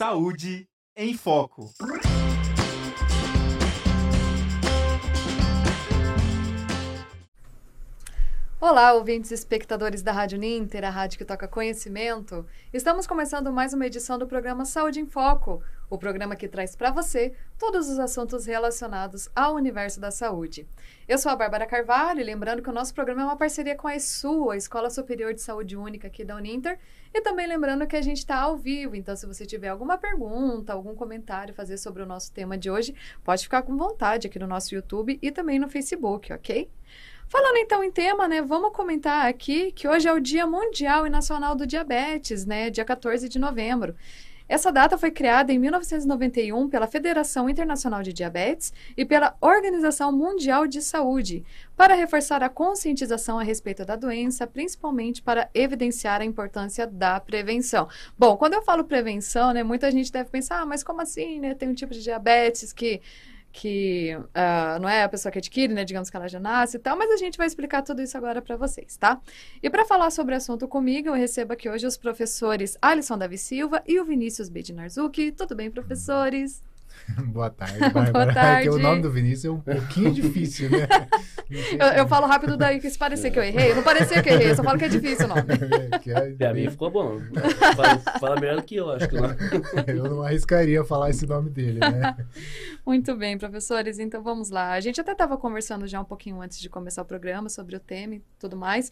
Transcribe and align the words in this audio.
Saúde 0.00 0.66
em 0.96 1.14
Foco. 1.14 1.70
Olá, 8.58 8.94
ouvintes 8.94 9.30
e 9.30 9.34
espectadores 9.34 10.02
da 10.02 10.10
Rádio 10.10 10.38
Ninter, 10.38 10.86
a 10.86 10.88
rádio 10.88 11.18
que 11.18 11.24
toca 11.26 11.46
conhecimento. 11.46 12.46
Estamos 12.72 13.06
começando 13.06 13.52
mais 13.52 13.74
uma 13.74 13.86
edição 13.86 14.18
do 14.18 14.26
programa 14.26 14.64
Saúde 14.64 15.00
em 15.00 15.06
Foco, 15.06 15.62
o 15.90 15.98
programa 15.98 16.36
que 16.36 16.48
traz 16.48 16.76
para 16.76 16.92
você 16.92 17.34
todos 17.58 17.90
os 17.90 17.98
assuntos 17.98 18.46
relacionados 18.46 19.28
ao 19.34 19.56
universo 19.56 20.00
da 20.00 20.12
saúde. 20.12 20.66
Eu 21.08 21.18
sou 21.18 21.32
a 21.32 21.36
Bárbara 21.36 21.66
Carvalho, 21.66 22.24
lembrando 22.24 22.62
que 22.62 22.70
o 22.70 22.72
nosso 22.72 22.94
programa 22.94 23.22
é 23.22 23.24
uma 23.24 23.36
parceria 23.36 23.74
com 23.74 23.88
a 23.88 23.96
ESU, 23.96 24.50
a 24.50 24.56
Escola 24.56 24.88
Superior 24.88 25.34
de 25.34 25.42
Saúde 25.42 25.76
Única 25.76 26.06
aqui 26.06 26.24
da 26.24 26.36
Uninter, 26.36 26.78
e 27.12 27.20
também 27.20 27.48
lembrando 27.48 27.88
que 27.88 27.96
a 27.96 28.02
gente 28.02 28.18
está 28.18 28.38
ao 28.38 28.56
vivo, 28.56 28.94
então 28.94 29.16
se 29.16 29.26
você 29.26 29.44
tiver 29.44 29.68
alguma 29.68 29.98
pergunta, 29.98 30.72
algum 30.72 30.94
comentário 30.94 31.52
fazer 31.52 31.76
sobre 31.76 32.02
o 32.04 32.06
nosso 32.06 32.32
tema 32.32 32.56
de 32.56 32.70
hoje, 32.70 32.94
pode 33.24 33.42
ficar 33.42 33.62
com 33.62 33.76
vontade 33.76 34.28
aqui 34.28 34.38
no 34.38 34.46
nosso 34.46 34.72
YouTube 34.72 35.18
e 35.20 35.32
também 35.32 35.58
no 35.58 35.68
Facebook, 35.68 36.32
ok? 36.32 36.70
Falando 37.26 37.58
então 37.58 37.82
em 37.82 37.90
tema, 37.90 38.26
né, 38.26 38.42
vamos 38.42 38.72
comentar 38.72 39.26
aqui 39.26 39.70
que 39.72 39.86
hoje 39.86 40.08
é 40.08 40.12
o 40.12 40.20
Dia 40.20 40.46
Mundial 40.46 41.06
e 41.06 41.10
Nacional 41.10 41.54
do 41.54 41.66
Diabetes, 41.66 42.44
né, 42.46 42.70
dia 42.70 42.84
14 42.84 43.28
de 43.28 43.38
novembro. 43.38 43.94
Essa 44.50 44.72
data 44.72 44.98
foi 44.98 45.12
criada 45.12 45.52
em 45.52 45.60
1991 45.60 46.68
pela 46.68 46.88
Federação 46.88 47.48
Internacional 47.48 48.02
de 48.02 48.12
Diabetes 48.12 48.72
e 48.96 49.04
pela 49.04 49.36
Organização 49.40 50.10
Mundial 50.10 50.66
de 50.66 50.82
Saúde, 50.82 51.44
para 51.76 51.94
reforçar 51.94 52.42
a 52.42 52.48
conscientização 52.48 53.38
a 53.38 53.44
respeito 53.44 53.84
da 53.84 53.94
doença, 53.94 54.48
principalmente 54.48 55.22
para 55.22 55.48
evidenciar 55.54 56.20
a 56.20 56.24
importância 56.24 56.84
da 56.84 57.20
prevenção. 57.20 57.88
Bom, 58.18 58.36
quando 58.36 58.54
eu 58.54 58.62
falo 58.62 58.82
prevenção, 58.82 59.52
né, 59.52 59.62
muita 59.62 59.88
gente 59.88 60.10
deve 60.10 60.30
pensar, 60.30 60.62
ah, 60.62 60.66
mas 60.66 60.82
como 60.82 61.00
assim, 61.00 61.38
né? 61.38 61.54
Tem 61.54 61.68
um 61.68 61.74
tipo 61.74 61.94
de 61.94 62.02
diabetes 62.02 62.72
que 62.72 63.00
que 63.52 64.16
uh, 64.16 64.80
não 64.80 64.88
é 64.88 65.02
a 65.02 65.08
pessoa 65.08 65.30
que 65.32 65.38
adquire, 65.38 65.72
né? 65.72 65.84
Digamos 65.84 66.08
que 66.10 66.16
ela 66.16 66.28
já 66.28 66.40
nasce 66.40 66.76
e 66.76 66.80
tal, 66.80 66.96
mas 66.96 67.10
a 67.10 67.16
gente 67.16 67.36
vai 67.36 67.46
explicar 67.46 67.82
tudo 67.82 68.02
isso 68.02 68.16
agora 68.16 68.40
para 68.40 68.56
vocês, 68.56 68.96
tá? 68.96 69.20
E 69.62 69.68
para 69.68 69.84
falar 69.84 70.10
sobre 70.10 70.34
o 70.34 70.36
assunto 70.36 70.68
comigo, 70.68 71.08
eu 71.08 71.14
recebo 71.14 71.52
aqui 71.52 71.68
hoje 71.68 71.86
os 71.86 71.96
professores 71.96 72.78
Alisson 72.80 73.18
Davi 73.18 73.38
Silva 73.38 73.82
e 73.86 73.98
o 73.98 74.04
Vinícius 74.04 74.48
Bedinarzuki. 74.48 75.32
Tudo 75.32 75.54
bem, 75.54 75.70
professores? 75.70 76.69
Boa 77.26 77.50
tarde, 77.50 77.78
Bárbara. 77.92 78.12
Boa 78.12 78.26
tarde. 78.34 78.68
É 78.68 78.70
o 78.70 78.78
nome 78.78 79.02
do 79.02 79.10
Vinícius 79.10 79.44
é 79.44 79.50
um 79.50 79.60
pouquinho 79.60 80.12
difícil, 80.12 80.70
né? 80.70 80.86
Eu, 81.50 81.86
eu, 81.98 82.08
falo 82.08 82.26
rápido 82.26 82.56
daí, 82.56 82.78
que 82.78 82.88
se 82.88 82.96
parecer 82.98 83.30
que 83.30 83.38
eu 83.38 83.42
errei, 83.42 83.72
eu 83.72 83.76
não 83.76 83.82
parecia 83.82 84.22
que 84.22 84.28
eu 84.28 84.34
errei, 84.34 84.50
eu 84.50 84.56
só 84.56 84.62
falo 84.62 84.78
que 84.78 84.84
é 84.84 84.88
difícil 84.88 85.26
o 85.26 85.28
nome. 85.28 85.42
É, 86.06 86.30
Pra 86.36 86.54
mim 86.54 86.70
ficou 86.70 86.90
bom. 86.90 87.20
Fala, 87.74 87.98
fala, 88.20 88.40
melhor 88.40 88.56
do 88.56 88.62
que 88.62 88.76
eu, 88.76 88.90
acho 88.90 89.08
que 89.08 89.16
não. 89.16 89.36
Eu 89.86 90.04
não 90.04 90.22
arriscaria 90.22 90.84
falar 90.84 91.10
esse 91.10 91.26
nome 91.26 91.50
dele, 91.50 91.80
né? 91.80 92.16
Muito 92.86 93.16
bem, 93.16 93.36
professores, 93.36 93.98
então 93.98 94.22
vamos 94.22 94.50
lá. 94.50 94.72
A 94.72 94.80
gente 94.80 95.00
até 95.00 95.12
estava 95.12 95.36
conversando 95.36 95.86
já 95.88 96.00
um 96.00 96.04
pouquinho 96.04 96.40
antes 96.40 96.60
de 96.60 96.68
começar 96.68 97.02
o 97.02 97.04
programa 97.04 97.48
sobre 97.48 97.74
o 97.74 97.80
tema 97.80 98.14
e 98.14 98.22
tudo 98.38 98.56
mais. 98.56 98.90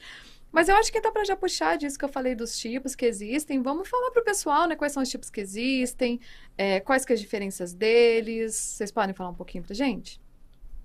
Mas 0.50 0.68
eu 0.68 0.76
acho 0.76 0.90
que 0.90 1.00
dá 1.00 1.10
para 1.10 1.24
já 1.24 1.36
puxar 1.36 1.76
disso 1.76 1.98
que 1.98 2.04
eu 2.04 2.08
falei 2.08 2.34
dos 2.34 2.58
tipos 2.58 2.94
que 2.94 3.04
existem. 3.04 3.62
Vamos 3.62 3.88
falar 3.88 4.10
para 4.10 4.22
o 4.22 4.24
pessoal, 4.24 4.66
né? 4.66 4.76
Quais 4.76 4.92
são 4.92 5.02
os 5.02 5.08
tipos 5.08 5.30
que 5.30 5.40
existem, 5.40 6.20
é, 6.56 6.80
quais 6.80 7.04
que 7.04 7.12
as 7.12 7.20
diferenças 7.20 7.74
deles. 7.74 8.54
Vocês 8.54 8.90
podem 8.90 9.14
falar 9.14 9.30
um 9.30 9.34
pouquinho 9.34 9.62
para 9.62 9.74
gente? 9.74 10.20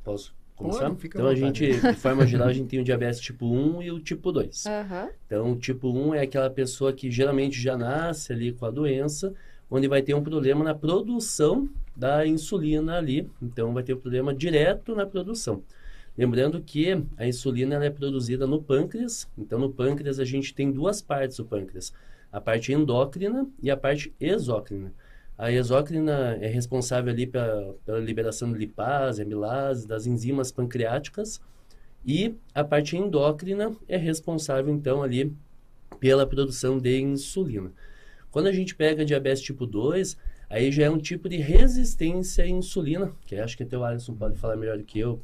Posso 0.04 0.36
começar? 0.56 0.90
Pode, 0.90 1.08
então, 1.08 1.28
a 1.28 1.36
gente, 1.36 1.80
de 1.80 1.94
forma 1.96 2.28
geral, 2.28 2.50
a 2.50 2.54
gente 2.54 2.68
tem 2.68 2.80
o 2.80 2.84
diabetes 2.84 3.20
tipo 3.20 3.46
1 3.46 3.84
e 3.84 3.92
o 3.92 4.00
tipo 4.00 4.32
2. 4.32 4.66
Uhum. 4.66 5.10
Então, 5.26 5.52
o 5.54 5.56
tipo 5.56 5.90
1 5.90 6.16
é 6.16 6.22
aquela 6.22 6.50
pessoa 6.50 6.92
que 6.92 7.10
geralmente 7.10 7.60
já 7.60 7.78
nasce 7.78 8.34
ali 8.34 8.52
com 8.52 8.66
a 8.66 8.72
doença, 8.72 9.34
onde 9.72 9.88
vai 9.88 10.02
ter 10.02 10.14
um 10.14 10.24
problema 10.24 10.64
na 10.64 10.76
produção 10.76 11.70
da 11.96 12.28
insulina 12.28 12.98
ali. 12.98 13.30
Então, 13.42 13.74
vai 13.74 13.84
ter 13.84 13.94
um 13.94 14.00
problema 14.00 14.34
direto 14.34 14.94
na 14.94 15.06
produção. 15.06 15.64
Lembrando 16.18 16.62
que 16.62 16.92
a 17.18 17.28
insulina 17.28 17.76
ela 17.76 17.86
é 17.86 17.90
produzida 17.90 18.46
no 18.46 18.62
pâncreas, 18.62 19.28
então 19.38 19.58
no 19.58 19.72
pâncreas 19.72 20.20
a 20.20 20.26
gente 20.26 20.54
tem 20.54 20.72
duas 20.72 21.02
partes 21.02 21.38
do 21.38 21.46
pâncreas, 21.46 21.92
a 22.32 22.40
parte 22.40 22.72
endócrina 22.72 23.48
e 23.62 23.72
a 23.72 23.78
parte 23.78 24.14
exócrina. 24.20 24.94
A 25.36 25.52
exócrina 25.52 26.38
é 26.40 26.48
responsável 26.48 27.12
ali 27.12 27.26
pela, 27.26 27.76
pela 27.84 28.00
liberação 28.00 28.52
de 28.52 28.60
lipase, 28.60 29.24
amilase, 29.24 29.88
das 29.88 30.06
enzimas 30.06 30.52
pancreáticas, 30.52 31.42
e 32.06 32.36
a 32.54 32.64
parte 32.64 32.96
endócrina 32.96 33.76
é 33.88 33.98
responsável 33.98 34.72
então 34.72 35.02
ali 35.02 35.36
pela 36.00 36.28
produção 36.28 36.78
de 36.78 37.00
insulina. 37.00 37.72
Quando 38.30 38.48
a 38.48 38.52
gente 38.52 38.76
pega 38.76 39.06
diabetes 39.06 39.42
tipo 39.42 39.66
2, 39.66 40.18
aí 40.50 40.72
já 40.72 40.84
é 40.84 40.90
um 40.90 40.98
tipo 40.98 41.28
de 41.28 41.38
resistência 41.38 42.44
à 42.44 42.48
insulina, 42.48 43.12
que 43.26 43.36
acho 43.36 43.58
que 43.58 43.64
até 43.64 43.76
o 43.76 43.84
Alisson 43.84 44.14
pode 44.14 44.38
falar 44.38 44.56
melhor 44.56 44.78
do 44.78 44.84
que 44.84 45.00
eu, 45.00 45.20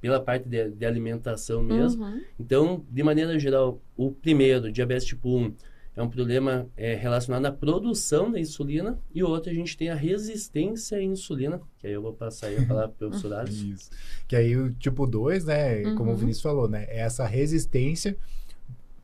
pela 0.00 0.20
parte 0.20 0.48
de, 0.48 0.70
de 0.70 0.86
alimentação 0.86 1.62
mesmo. 1.62 2.04
Uhum. 2.04 2.20
Então, 2.38 2.84
de 2.88 3.02
maneira 3.02 3.38
geral, 3.38 3.80
o 3.96 4.10
primeiro, 4.10 4.72
diabetes 4.72 5.04
tipo 5.04 5.36
1, 5.36 5.54
é 5.96 6.02
um 6.02 6.08
problema 6.08 6.66
é, 6.76 6.94
relacionado 6.94 7.44
à 7.46 7.52
produção 7.52 8.30
da 8.30 8.38
insulina 8.38 8.98
e 9.12 9.22
o 9.22 9.28
outro 9.28 9.50
a 9.50 9.54
gente 9.54 9.76
tem 9.76 9.90
a 9.90 9.94
resistência 9.94 10.98
à 10.98 11.02
insulina, 11.02 11.60
que 11.78 11.86
aí 11.86 11.92
eu 11.92 12.00
vou 12.00 12.12
passar 12.12 12.46
aí 12.46 12.56
a 12.56 12.66
falar 12.66 12.88
para 12.88 13.06
o 13.06 13.10
professor 13.10 13.48
Isso. 13.48 13.90
Que 14.26 14.36
aí 14.36 14.56
o 14.56 14.72
tipo 14.72 15.06
2, 15.06 15.44
né, 15.44 15.82
uhum. 15.82 15.96
como 15.96 16.12
o 16.12 16.16
Vinícius 16.16 16.42
falou, 16.42 16.68
né, 16.68 16.86
é 16.88 17.00
essa 17.00 17.26
resistência 17.26 18.16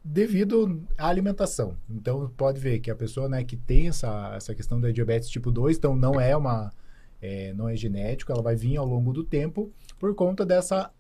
devido 0.03 0.81
à 0.97 1.09
alimentação. 1.09 1.77
Então, 1.91 2.31
pode 2.37 2.61
ver 2.61 2.79
que 2.79 2.91
a 2.91 2.95
pessoa, 2.95 3.29
né, 3.29 3.43
que 3.43 3.57
tem 3.57 3.89
essa, 3.89 4.35
essa 4.37 4.55
questão 4.55 4.81
da 4.81 4.93
diabetes 4.93 5.29
tipo 5.29 5.51
2, 5.51 5.77
então 5.77 5.97
não 5.97 6.21
é 6.21 6.37
uma 6.37 6.73
é, 7.21 7.53
não 7.55 7.69
é 7.69 7.77
genético, 7.77 8.33
ela 8.33 8.43
vai 8.43 8.57
vir 8.57 8.77
ao 8.77 8.87
longo 8.87 9.13
do 9.13 9.25
tempo 9.25 9.71
por 9.99 10.15
conta 10.15 10.45
dessa 10.45 10.91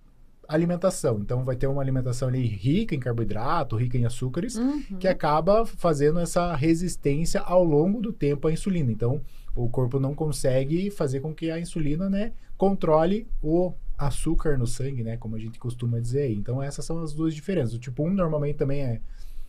alimentação. 0.48 1.18
Então, 1.18 1.44
vai 1.44 1.56
ter 1.56 1.66
uma 1.66 1.82
alimentação 1.82 2.28
ali 2.28 2.46
rica 2.46 2.94
em 2.94 3.00
carboidrato, 3.00 3.76
rica 3.76 3.98
em 3.98 4.04
açúcares, 4.04 4.56
uhum. 4.56 4.82
que 4.98 5.08
acaba 5.08 5.66
fazendo 5.66 6.18
essa 6.20 6.54
resistência 6.54 7.40
ao 7.40 7.64
longo 7.64 8.00
do 8.00 8.12
tempo 8.12 8.48
à 8.48 8.52
insulina. 8.52 8.90
Então, 8.90 9.20
o 9.54 9.68
corpo 9.68 9.98
não 9.98 10.14
consegue 10.14 10.90
fazer 10.90 11.20
com 11.20 11.34
que 11.34 11.50
a 11.50 11.58
insulina, 11.58 12.08
né, 12.08 12.32
controle 12.56 13.26
o 13.42 13.72
açúcar 13.98 14.58
no 14.58 14.66
sangue, 14.66 15.02
né, 15.02 15.16
como 15.16 15.36
a 15.36 15.38
gente 15.38 15.58
costuma 15.58 15.98
dizer 15.98 16.22
aí. 16.22 16.34
Então, 16.34 16.62
essas 16.62 16.84
são 16.84 17.02
as 17.02 17.12
duas 17.12 17.34
diferenças. 17.34 17.74
O 17.74 17.78
tipo 17.78 18.04
1 18.04 18.10
normalmente 18.10 18.56
também 18.56 18.82
é 18.82 19.00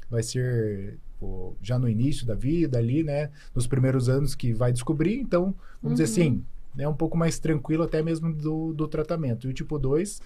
vai 0.09 0.23
ser 0.23 0.97
pô, 1.19 1.53
já 1.61 1.77
no 1.77 1.89
início 1.89 2.25
da 2.25 2.33
vida 2.33 2.77
ali, 2.77 3.03
né, 3.03 3.29
nos 3.53 3.67
primeiros 3.67 4.07
anos 4.07 4.35
que 4.35 4.53
vai 4.53 4.71
descobrir. 4.71 5.19
Então, 5.19 5.53
vamos 5.81 5.99
uhum. 5.99 6.05
dizer 6.05 6.05
assim, 6.05 6.45
é 6.77 6.87
um 6.87 6.93
pouco 6.93 7.17
mais 7.17 7.39
tranquilo 7.39 7.83
até 7.83 8.01
mesmo 8.01 8.33
do, 8.33 8.73
do 8.73 8.87
tratamento. 8.87 9.47
E 9.47 9.49
o 9.49 9.53
tipo 9.53 9.77
2 9.77 10.21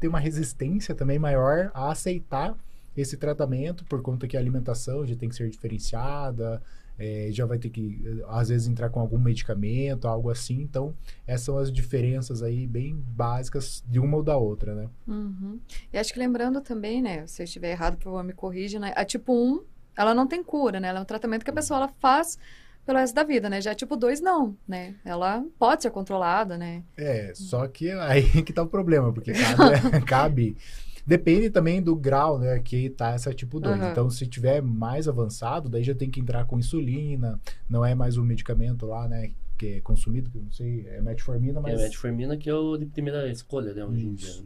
tem 0.00 0.08
uma 0.08 0.18
resistência 0.18 0.94
também 0.94 1.18
maior 1.18 1.70
a 1.72 1.90
aceitar 1.90 2.56
esse 2.96 3.16
tratamento, 3.16 3.84
por 3.84 4.02
conta 4.02 4.26
que 4.26 4.36
a 4.36 4.40
alimentação 4.40 5.06
já 5.06 5.16
tem 5.16 5.28
que 5.28 5.34
ser 5.34 5.48
diferenciada, 5.48 6.60
é, 6.98 7.28
já 7.30 7.46
vai 7.46 7.58
ter 7.58 7.70
que, 7.70 8.22
às 8.28 8.48
vezes, 8.48 8.68
entrar 8.68 8.90
com 8.90 9.00
algum 9.00 9.18
medicamento, 9.18 10.06
algo 10.06 10.30
assim. 10.30 10.60
Então, 10.60 10.94
essas 11.26 11.46
são 11.46 11.58
as 11.58 11.72
diferenças 11.72 12.42
aí 12.42 12.66
bem 12.66 12.94
básicas 12.94 13.82
de 13.88 13.98
uma 13.98 14.18
ou 14.18 14.22
da 14.22 14.36
outra, 14.36 14.74
né? 14.74 14.88
Uhum. 15.06 15.58
E 15.92 15.98
acho 15.98 16.12
que 16.12 16.18
lembrando 16.18 16.60
também, 16.60 17.00
né, 17.00 17.26
se 17.26 17.42
eu 17.42 17.44
estiver 17.44 17.70
errado, 17.70 17.96
por 17.96 18.04
favor, 18.04 18.22
me 18.22 18.32
corrija, 18.32 18.78
né? 18.78 18.92
A 18.94 19.04
tipo 19.04 19.32
1, 19.32 19.62
ela 19.96 20.14
não 20.14 20.26
tem 20.26 20.42
cura, 20.42 20.78
né? 20.80 20.88
Ela 20.88 20.98
é 20.98 21.02
um 21.02 21.06
tratamento 21.06 21.44
que 21.44 21.50
a 21.50 21.54
pessoa 21.54 21.78
ela 21.78 21.88
faz 21.88 22.38
pelo 22.84 22.98
resto 22.98 23.14
da 23.14 23.24
vida, 23.24 23.48
né? 23.48 23.60
Já 23.60 23.74
tipo 23.74 23.96
2, 23.96 24.20
não, 24.20 24.56
né? 24.66 24.94
Ela 25.04 25.44
pode 25.58 25.82
ser 25.82 25.90
controlada, 25.90 26.58
né? 26.58 26.82
É, 26.96 27.32
só 27.34 27.66
que 27.66 27.90
aí 27.90 28.22
que 28.42 28.52
tá 28.52 28.62
o 28.62 28.66
problema, 28.66 29.12
porque 29.12 29.32
cabe, 29.32 30.00
cabe 30.06 30.56
Depende 31.04 31.50
também 31.50 31.82
do 31.82 31.96
grau, 31.96 32.38
né, 32.38 32.60
que 32.60 32.88
tá 32.88 33.10
essa 33.10 33.34
tipo 33.34 33.58
2. 33.58 33.80
Uhum. 33.80 33.90
Então, 33.90 34.08
se 34.08 34.24
tiver 34.26 34.62
mais 34.62 35.08
avançado, 35.08 35.68
daí 35.68 35.82
já 35.82 35.94
tem 35.94 36.08
que 36.08 36.20
entrar 36.20 36.44
com 36.44 36.58
insulina, 36.58 37.40
não 37.68 37.84
é 37.84 37.92
mais 37.94 38.16
um 38.16 38.24
medicamento 38.24 38.86
lá, 38.86 39.08
né, 39.08 39.32
que 39.58 39.66
é 39.66 39.80
consumido, 39.80 40.30
que 40.30 40.38
eu 40.38 40.42
não 40.42 40.52
sei, 40.52 40.86
é 40.86 41.00
metformina, 41.00 41.60
mas... 41.60 41.80
É 41.80 41.82
metformina 41.84 42.36
que 42.36 42.48
é 42.48 42.54
o 42.54 42.76
de 42.76 42.86
primeira 42.86 43.28
escolha, 43.28 43.74
né, 43.74 43.84
hoje 43.84 44.06
em 44.06 44.14
dia. 44.14 44.32
Né? 44.32 44.42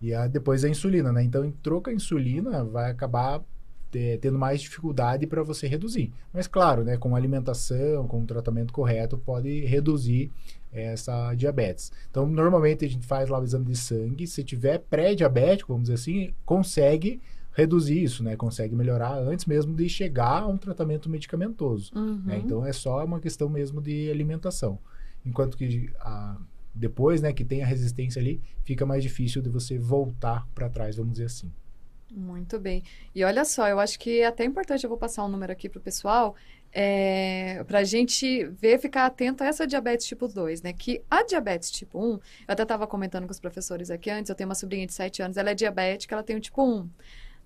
E 0.00 0.12
a, 0.12 0.26
depois 0.26 0.64
a 0.64 0.68
insulina, 0.68 1.12
né? 1.12 1.22
Então, 1.22 1.44
em 1.44 1.52
troca 1.52 1.92
a 1.92 1.94
insulina, 1.94 2.64
vai 2.64 2.90
acabar 2.90 3.40
tendo 4.20 4.38
mais 4.38 4.60
dificuldade 4.60 5.26
para 5.26 5.42
você 5.42 5.66
reduzir. 5.66 6.12
Mas 6.32 6.46
claro, 6.46 6.82
né, 6.84 6.96
com 6.96 7.14
alimentação, 7.14 8.06
com 8.08 8.22
o 8.22 8.26
tratamento 8.26 8.72
correto, 8.72 9.18
pode 9.18 9.64
reduzir 9.66 10.30
essa 10.72 11.34
diabetes. 11.34 11.92
Então, 12.10 12.26
normalmente 12.26 12.84
a 12.84 12.88
gente 12.88 13.06
faz 13.06 13.28
lá 13.28 13.38
o 13.38 13.44
exame 13.44 13.66
de 13.66 13.76
sangue, 13.76 14.26
se 14.26 14.42
tiver 14.42 14.78
pré-diabético, 14.78 15.72
vamos 15.72 15.88
dizer 15.88 15.94
assim, 15.94 16.34
consegue 16.46 17.20
reduzir 17.52 18.02
isso, 18.02 18.24
né? 18.24 18.34
Consegue 18.34 18.74
melhorar 18.74 19.12
antes 19.18 19.44
mesmo 19.44 19.74
de 19.74 19.86
chegar 19.88 20.42
a 20.42 20.46
um 20.46 20.56
tratamento 20.56 21.10
medicamentoso. 21.10 21.92
Uhum. 21.94 22.22
Né? 22.24 22.40
Então, 22.42 22.64
é 22.64 22.72
só 22.72 23.04
uma 23.04 23.20
questão 23.20 23.48
mesmo 23.48 23.82
de 23.82 24.10
alimentação. 24.10 24.78
Enquanto 25.24 25.56
que 25.56 25.90
a, 26.00 26.38
depois, 26.74 27.20
né, 27.20 27.32
que 27.32 27.44
tem 27.44 27.62
a 27.62 27.66
resistência 27.66 28.20
ali, 28.20 28.40
fica 28.64 28.86
mais 28.86 29.02
difícil 29.02 29.42
de 29.42 29.50
você 29.50 29.78
voltar 29.78 30.48
para 30.54 30.70
trás, 30.70 30.96
vamos 30.96 31.12
dizer 31.12 31.26
assim. 31.26 31.52
Muito 32.14 32.58
bem. 32.60 32.84
E 33.14 33.24
olha 33.24 33.44
só, 33.44 33.66
eu 33.68 33.80
acho 33.80 33.98
que 33.98 34.20
é 34.20 34.26
até 34.26 34.44
importante, 34.44 34.84
eu 34.84 34.90
vou 34.90 34.98
passar 34.98 35.24
um 35.24 35.28
número 35.28 35.50
aqui 35.50 35.66
para 35.66 35.78
o 35.78 35.82
pessoal, 35.82 36.36
é, 36.70 37.64
para 37.66 37.78
a 37.78 37.84
gente 37.84 38.44
ver, 38.44 38.78
ficar 38.78 39.06
atento 39.06 39.42
a 39.42 39.46
essa 39.46 39.66
diabetes 39.66 40.06
tipo 40.06 40.28
2, 40.28 40.60
né? 40.60 40.74
Que 40.74 41.02
a 41.10 41.22
diabetes 41.24 41.70
tipo 41.70 41.98
1, 41.98 42.12
eu 42.12 42.20
até 42.48 42.62
estava 42.64 42.86
comentando 42.86 43.24
com 43.24 43.32
os 43.32 43.40
professores 43.40 43.90
aqui 43.90 44.10
antes, 44.10 44.28
eu 44.28 44.34
tenho 44.34 44.48
uma 44.48 44.54
sobrinha 44.54 44.86
de 44.86 44.92
7 44.92 45.22
anos, 45.22 45.36
ela 45.38 45.50
é 45.50 45.54
diabética, 45.54 46.14
ela 46.14 46.22
tem 46.22 46.36
o 46.36 46.40
tipo 46.40 46.62
1. 46.62 46.88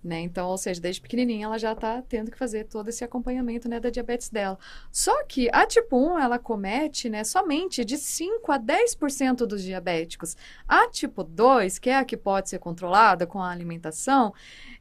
Né? 0.02 0.20
Então, 0.20 0.48
ou 0.48 0.56
seja, 0.56 0.80
desde 0.80 1.00
pequenininha 1.00 1.46
ela 1.46 1.58
já 1.58 1.72
está 1.72 2.00
tendo 2.00 2.30
que 2.30 2.38
fazer 2.38 2.64
todo 2.64 2.88
esse 2.88 3.02
acompanhamento 3.02 3.68
né, 3.68 3.80
da 3.80 3.90
diabetes 3.90 4.28
dela. 4.28 4.56
Só 4.92 5.24
que 5.24 5.48
a 5.52 5.66
tipo 5.66 5.96
1, 5.96 6.18
ela 6.20 6.38
comete 6.38 7.08
né, 7.08 7.24
somente 7.24 7.84
de 7.84 7.98
5 7.98 8.52
a 8.52 8.58
10% 8.58 9.38
dos 9.46 9.62
diabéticos. 9.62 10.36
A 10.68 10.88
tipo 10.88 11.24
2, 11.24 11.80
que 11.80 11.90
é 11.90 11.96
a 11.96 12.04
que 12.04 12.16
pode 12.16 12.48
ser 12.48 12.60
controlada 12.60 13.26
com 13.26 13.40
a 13.42 13.50
alimentação, 13.50 14.32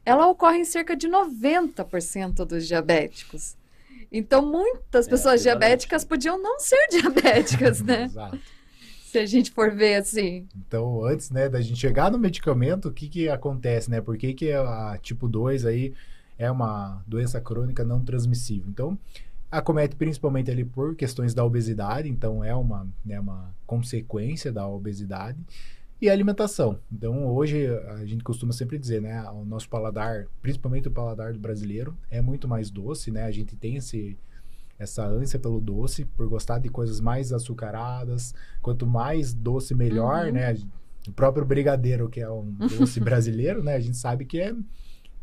ela 0.04 0.28
ocorre 0.28 0.58
em 0.58 0.64
cerca 0.64 0.94
de 0.94 1.08
90% 1.08 2.44
dos 2.44 2.66
diabéticos. 2.66 3.56
Então, 4.12 4.46
muitas 4.46 5.06
é, 5.06 5.10
pessoas 5.10 5.42
diabéticas 5.42 6.04
podiam 6.04 6.40
não 6.40 6.60
ser 6.60 6.86
diabéticas, 6.90 7.80
né? 7.80 8.04
Exato. 8.04 8.38
Se 9.16 9.20
a 9.20 9.24
gente 9.24 9.50
for 9.50 9.74
ver 9.74 9.94
assim. 9.94 10.46
Então, 10.54 11.02
antes, 11.02 11.30
né, 11.30 11.48
da 11.48 11.58
gente 11.62 11.80
chegar 11.80 12.10
no 12.10 12.18
medicamento, 12.18 12.88
o 12.88 12.92
que 12.92 13.08
que 13.08 13.30
acontece, 13.30 13.90
né? 13.90 13.98
Por 13.98 14.18
que 14.18 14.34
que 14.34 14.52
a 14.52 14.98
tipo 15.00 15.26
2 15.26 15.64
aí 15.64 15.94
é 16.38 16.50
uma 16.50 17.02
doença 17.06 17.40
crônica 17.40 17.82
não 17.82 18.04
transmissível? 18.04 18.66
Então, 18.68 18.98
acomete 19.50 19.96
principalmente 19.96 20.50
ali 20.50 20.66
por 20.66 20.94
questões 20.94 21.32
da 21.32 21.42
obesidade, 21.42 22.10
então 22.10 22.44
é 22.44 22.54
uma, 22.54 22.86
né, 23.02 23.18
uma 23.18 23.54
consequência 23.66 24.52
da 24.52 24.68
obesidade 24.68 25.38
e 25.98 26.10
a 26.10 26.12
alimentação. 26.12 26.78
Então, 26.92 27.26
hoje 27.26 27.68
a 27.96 28.04
gente 28.04 28.22
costuma 28.22 28.52
sempre 28.52 28.78
dizer, 28.78 29.00
né, 29.00 29.22
o 29.30 29.46
nosso 29.46 29.66
paladar, 29.66 30.26
principalmente 30.42 30.88
o 30.88 30.90
paladar 30.90 31.32
do 31.32 31.38
brasileiro, 31.38 31.96
é 32.10 32.20
muito 32.20 32.46
mais 32.46 32.68
doce, 32.68 33.10
né? 33.10 33.22
A 33.24 33.30
gente 33.30 33.56
tem 33.56 33.76
esse 33.76 34.14
essa 34.78 35.06
ânsia 35.06 35.38
pelo 35.38 35.60
doce, 35.60 36.04
por 36.04 36.28
gostar 36.28 36.58
de 36.58 36.68
coisas 36.68 37.00
mais 37.00 37.32
açucaradas. 37.32 38.34
Quanto 38.60 38.86
mais 38.86 39.32
doce, 39.32 39.74
melhor, 39.74 40.26
uhum. 40.26 40.32
né? 40.32 40.54
O 41.08 41.12
próprio 41.12 41.44
brigadeiro, 41.44 42.08
que 42.08 42.20
é 42.20 42.30
um 42.30 42.52
doce 42.78 43.00
brasileiro, 43.00 43.62
né? 43.62 43.74
A 43.74 43.80
gente 43.80 43.96
sabe 43.96 44.24
que 44.24 44.40
é 44.40 44.54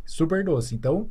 super 0.06 0.44
doce. 0.44 0.76
Então, 0.76 1.10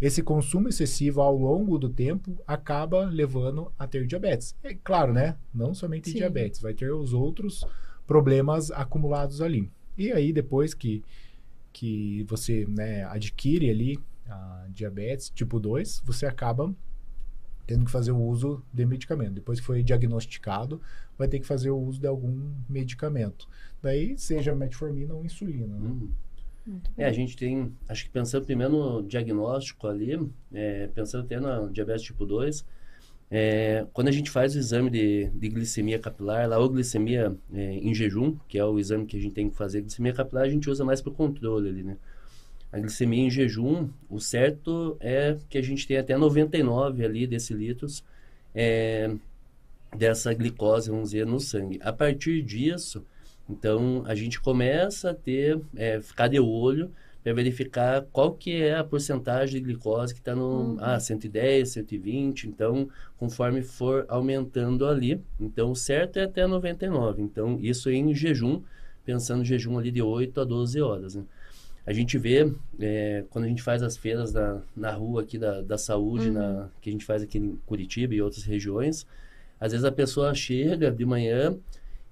esse 0.00 0.22
consumo 0.22 0.68
excessivo 0.68 1.20
ao 1.20 1.36
longo 1.36 1.78
do 1.78 1.88
tempo 1.88 2.40
acaba 2.46 3.04
levando 3.04 3.70
a 3.78 3.86
ter 3.86 4.06
diabetes. 4.06 4.54
É 4.62 4.74
claro, 4.74 5.12
né? 5.12 5.36
Não 5.52 5.74
somente 5.74 6.10
Sim. 6.10 6.16
diabetes, 6.18 6.60
vai 6.60 6.72
ter 6.72 6.90
os 6.90 7.12
outros 7.12 7.64
problemas 8.06 8.70
acumulados 8.70 9.42
ali. 9.42 9.70
E 9.98 10.10
aí, 10.10 10.32
depois 10.32 10.72
que, 10.72 11.04
que 11.72 12.24
você 12.24 12.64
né, 12.66 13.04
adquire 13.04 13.68
ali 13.68 13.98
a 14.26 14.66
diabetes 14.70 15.28
tipo 15.28 15.60
2, 15.60 16.02
você 16.04 16.24
acaba 16.24 16.74
tendo 17.70 17.84
que 17.84 17.90
fazer 17.92 18.10
o 18.10 18.20
uso 18.20 18.64
de 18.72 18.84
medicamento. 18.84 19.34
Depois 19.34 19.60
que 19.60 19.66
foi 19.66 19.80
diagnosticado, 19.80 20.80
vai 21.16 21.28
ter 21.28 21.38
que 21.38 21.46
fazer 21.46 21.70
o 21.70 21.78
uso 21.78 22.00
de 22.00 22.06
algum 22.08 22.50
medicamento. 22.68 23.48
Daí, 23.80 24.18
seja 24.18 24.52
metformina 24.56 25.14
ou 25.14 25.24
insulina. 25.24 25.78
Né? 25.78 25.88
Uhum. 26.66 26.80
É, 26.98 27.04
a 27.04 27.12
gente 27.12 27.36
tem, 27.36 27.72
acho 27.88 28.06
que 28.06 28.10
pensando 28.10 28.44
primeiro 28.44 28.72
no 28.72 29.06
diagnóstico 29.06 29.86
ali, 29.86 30.18
é, 30.52 30.88
pensando 30.88 31.22
até 31.22 31.38
na 31.38 31.66
diabetes 31.66 32.02
tipo 32.02 32.26
2, 32.26 32.66
é, 33.30 33.86
quando 33.92 34.08
a 34.08 34.12
gente 34.12 34.32
faz 34.32 34.56
o 34.56 34.58
exame 34.58 34.90
de, 34.90 35.30
de 35.30 35.48
glicemia 35.48 36.00
capilar, 36.00 36.48
lá 36.48 36.58
ou 36.58 36.68
glicemia 36.68 37.36
é, 37.54 37.72
em 37.74 37.94
jejum, 37.94 38.36
que 38.48 38.58
é 38.58 38.64
o 38.64 38.80
exame 38.80 39.06
que 39.06 39.16
a 39.16 39.20
gente 39.20 39.32
tem 39.32 39.48
que 39.48 39.56
fazer, 39.56 39.82
glicemia 39.82 40.12
capilar 40.12 40.42
a 40.42 40.48
gente 40.48 40.68
usa 40.68 40.84
mais 40.84 41.00
para 41.00 41.12
o 41.12 41.14
controle 41.14 41.68
ali, 41.68 41.84
né? 41.84 41.96
A 42.72 42.78
glicemia 42.78 43.24
em 43.24 43.30
jejum, 43.30 43.88
o 44.08 44.20
certo 44.20 44.96
é 45.00 45.36
que 45.48 45.58
a 45.58 45.62
gente 45.62 45.86
tem 45.86 45.96
até 45.96 46.16
99 46.16 47.04
ali 47.04 47.26
decilitros 47.26 48.04
é, 48.54 49.12
dessa 49.96 50.32
glicose, 50.32 50.90
vamos 50.90 51.10
dizer, 51.10 51.26
no 51.26 51.40
sangue. 51.40 51.80
A 51.82 51.92
partir 51.92 52.42
disso, 52.42 53.04
então, 53.50 54.04
a 54.06 54.14
gente 54.14 54.40
começa 54.40 55.10
a 55.10 55.14
ter, 55.14 55.60
é, 55.74 56.00
ficar 56.00 56.28
de 56.28 56.38
olho 56.38 56.92
para 57.22 57.34
verificar 57.34 58.06
qual 58.12 58.32
que 58.32 58.62
é 58.62 58.76
a 58.76 58.84
porcentagem 58.84 59.60
de 59.60 59.66
glicose 59.66 60.14
que 60.14 60.20
está 60.20 60.34
no 60.34 60.74
uhum. 60.74 60.76
ah, 60.80 60.98
110, 60.98 61.68
120. 61.68 62.48
Então, 62.48 62.88
conforme 63.18 63.62
for 63.62 64.06
aumentando 64.08 64.86
ali. 64.86 65.20
Então, 65.38 65.72
o 65.72 65.76
certo 65.76 66.18
é 66.18 66.24
até 66.24 66.46
99. 66.46 67.20
Então, 67.20 67.58
isso 67.60 67.90
em 67.90 68.14
jejum, 68.14 68.62
pensando 69.04 69.42
em 69.42 69.44
jejum 69.44 69.78
ali 69.78 69.90
de 69.90 70.00
8 70.00 70.40
a 70.40 70.44
12 70.44 70.80
horas. 70.80 71.14
Né? 71.16 71.24
A 71.86 71.92
gente 71.92 72.18
vê, 72.18 72.52
é, 72.78 73.24
quando 73.30 73.46
a 73.46 73.48
gente 73.48 73.62
faz 73.62 73.82
as 73.82 73.96
feiras 73.96 74.32
da, 74.32 74.60
na 74.76 74.92
rua 74.92 75.22
aqui 75.22 75.38
da, 75.38 75.60
da 75.60 75.78
saúde, 75.78 76.28
uhum. 76.28 76.34
na, 76.34 76.68
que 76.80 76.90
a 76.90 76.92
gente 76.92 77.04
faz 77.04 77.22
aqui 77.22 77.38
em 77.38 77.58
Curitiba 77.66 78.14
e 78.14 78.22
outras 78.22 78.44
regiões, 78.44 79.06
às 79.58 79.72
vezes 79.72 79.84
a 79.84 79.92
pessoa 79.92 80.34
chega 80.34 80.90
de 80.90 81.04
manhã 81.04 81.56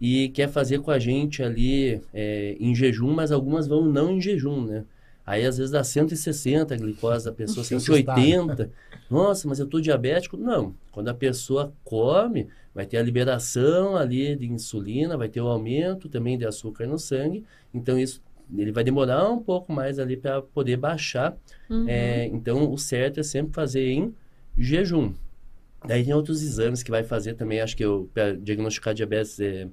e 0.00 0.28
quer 0.30 0.48
fazer 0.48 0.80
com 0.80 0.90
a 0.90 0.98
gente 0.98 1.42
ali 1.42 2.00
é, 2.14 2.56
em 2.58 2.74
jejum, 2.74 3.12
mas 3.12 3.32
algumas 3.32 3.66
vão 3.66 3.84
não 3.84 4.12
em 4.12 4.20
jejum, 4.20 4.64
né? 4.64 4.84
Aí 5.28 5.44
às 5.44 5.58
vezes 5.58 5.70
dá 5.70 5.84
160 5.84 6.74
a 6.74 6.76
glicose 6.78 7.26
da 7.26 7.32
pessoa, 7.32 7.62
180. 7.62 8.70
Nossa, 9.10 9.46
mas 9.46 9.58
eu 9.58 9.66
estou 9.66 9.78
diabético? 9.78 10.38
Não. 10.38 10.74
Quando 10.90 11.08
a 11.08 11.14
pessoa 11.14 11.70
come, 11.84 12.48
vai 12.74 12.86
ter 12.86 12.96
a 12.96 13.02
liberação 13.02 13.94
ali 13.94 14.34
de 14.34 14.50
insulina, 14.50 15.18
vai 15.18 15.28
ter 15.28 15.42
o 15.42 15.48
aumento 15.48 16.08
também 16.08 16.38
de 16.38 16.46
açúcar 16.46 16.86
no 16.86 16.98
sangue. 16.98 17.44
Então 17.74 17.98
isso 17.98 18.22
ele 18.56 18.72
vai 18.72 18.84
demorar 18.84 19.30
um 19.30 19.42
pouco 19.42 19.72
mais 19.72 19.98
ali 19.98 20.16
para 20.16 20.40
poder 20.42 20.76
baixar. 20.76 21.36
Uhum. 21.68 21.88
É, 21.88 22.26
então 22.26 22.70
o 22.70 22.78
certo 22.78 23.20
é 23.20 23.22
sempre 23.22 23.52
fazer 23.52 23.88
em 23.88 24.14
jejum. 24.56 25.12
Daí 25.86 26.04
tem 26.04 26.14
outros 26.14 26.42
exames 26.42 26.82
que 26.82 26.90
vai 26.90 27.04
fazer 27.04 27.34
também, 27.34 27.60
acho 27.60 27.76
que 27.76 27.84
para 28.12 28.34
diagnosticar 28.34 28.92
diabetes 28.94 29.38
é, 29.38 29.68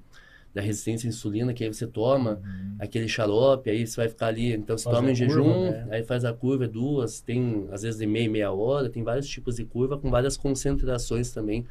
da 0.53 0.61
resistência 0.61 1.07
à 1.07 1.09
insulina, 1.09 1.53
que 1.53 1.63
aí 1.63 1.73
você 1.73 1.87
toma 1.87 2.41
uhum. 2.43 2.75
aquele 2.79 3.07
xarope, 3.07 3.69
aí 3.69 3.85
você 3.85 3.97
vai 3.97 4.07
ficar 4.07 4.27
ali, 4.27 4.53
então 4.53 4.77
você 4.77 4.83
faz 4.83 4.95
toma 4.95 5.11
em 5.11 5.15
jejum, 5.15 5.43
curva, 5.43 5.71
né? 5.71 5.87
aí 5.89 6.03
faz 6.03 6.23
a 6.23 6.31
curva 6.31 6.67
duas, 6.67 7.21
tem 7.21 7.67
às 7.71 7.81
vezes 7.81 7.99
de 7.99 8.05
meia 8.05 8.29
meia 8.29 8.51
hora, 8.51 8.89
tem 8.89 9.03
vários 9.03 9.27
tipos 9.27 9.55
de 9.55 9.65
curva 9.65 9.97
com 9.97 10.11
várias 10.11 10.37
concentrações 10.37 11.31
também 11.31 11.65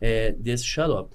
é, 0.00 0.32
desse 0.32 0.64
xarope. 0.64 1.14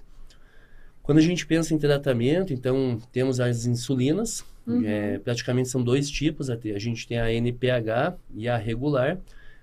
Quando 1.03 1.17
a 1.17 1.21
gente 1.21 1.45
pensa 1.45 1.73
em 1.73 1.77
tratamento, 1.77 2.53
então 2.53 2.99
temos 3.11 3.39
as 3.39 3.65
insulinas, 3.65 4.43
uhum. 4.65 4.83
é, 4.85 5.17
praticamente 5.19 5.69
são 5.69 5.83
dois 5.83 6.09
tipos, 6.09 6.49
a 6.49 6.57
gente 6.77 7.07
tem 7.07 7.19
a 7.19 7.31
NPH 7.31 8.15
e 8.35 8.47
a 8.47 8.57
regular. 8.57 9.19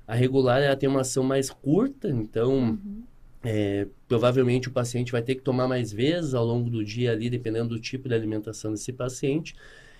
A 0.06 0.14
regular 0.14 0.62
ela 0.62 0.76
tem 0.76 0.88
uma 0.88 1.02
ação 1.02 1.22
mais 1.22 1.50
curta, 1.50 2.08
então 2.08 2.52
uhum. 2.54 3.02
É, 3.42 3.86
provavelmente 4.08 4.68
o 4.68 4.72
paciente 4.72 5.12
vai 5.12 5.22
ter 5.22 5.36
que 5.36 5.42
tomar 5.42 5.68
mais 5.68 5.92
vezes 5.92 6.34
ao 6.34 6.44
longo 6.44 6.68
do 6.68 6.84
dia 6.84 7.12
ali, 7.12 7.30
dependendo 7.30 7.68
do 7.68 7.78
tipo 7.78 8.08
de 8.08 8.14
alimentação 8.14 8.72
desse 8.72 8.92
paciente. 8.92 9.54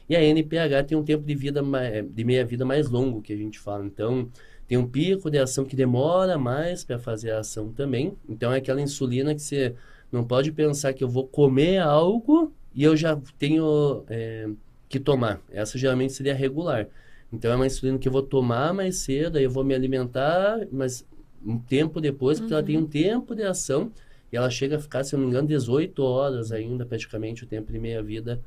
E 0.09 0.16
a 0.16 0.23
NPH 0.23 0.85
tem 0.87 0.99
um 0.99 1.04
tempo 1.04 1.25
de 1.25 1.35
vida 1.35 1.62
de 2.11 2.25
meia-vida 2.25 2.64
mais 2.64 2.88
longo, 2.88 3.23
que 3.23 3.33
a 3.33 3.37
gente 3.37 3.59
fala. 3.59 3.85
Então, 3.85 4.28
tem 4.66 4.76
um 4.76 4.87
pico 4.87 5.30
de 5.30 5.38
ação 5.38 5.64
que 5.64 5.76
demora 5.76 6.38
mais 6.38 6.83
para 6.83 6.99
fazer 6.99 7.30
a 7.30 7.40
ação 7.40 7.73
também. 7.73 8.14
Então, 8.28 8.52
é 8.52 8.59
aquela 8.59 8.80
insulina 8.80 9.35
que 9.35 9.42
você 9.42 9.75
não 10.11 10.25
pode 10.25 10.53
pensar 10.53 10.93
que 10.93 11.05
eu 11.05 11.09
vou 11.09 11.27
comer 11.27 11.79
algo 11.79 12.53
e 12.75 12.83
eu 12.83 12.97
já 12.97 13.21
tenho 13.38 14.05
é, 14.09 14.49
que 14.88 14.99
tomar. 14.99 15.41
Essa 15.50 15.79
geralmente 15.79 16.12
seria 16.12 16.35
regular. 16.35 16.88
Então, 17.33 17.53
é 17.53 17.57
uma 17.57 17.67
insulina 17.67 17.99
que 17.99 18.09
eu 18.09 18.12
vou 18.12 18.23
tomar 18.23 18.73
mais 18.73 18.99
cedo, 18.99 19.37
aí 19.37 19.45
eu 19.45 19.50
vou 19.50 19.62
me 19.62 19.75
alimentar, 19.75 20.67
mas 20.73 21.07
um 21.45 21.59
tempo 21.59 22.00
depois, 22.00 22.38
porque 22.38 22.53
uhum. 22.53 22.59
ela 22.59 22.67
tem 22.67 22.77
um 22.77 22.81
uhum. 22.81 22.87
tempo 22.87 23.35
de 23.35 23.43
ação 23.43 23.93
e 24.33 24.37
ela 24.37 24.50
chega 24.50 24.77
a 24.77 24.79
ficar, 24.79 25.05
se 25.05 25.15
eu 25.15 25.19
não 25.19 25.27
me 25.27 25.33
engano, 25.33 25.49
18 25.49 26.03
horas 26.03 26.53
ainda, 26.53 26.87
praticamente, 26.87 27.45
o 27.45 27.47
tempo 27.47 27.71
de 27.71 27.79
meia-vida 27.79 28.41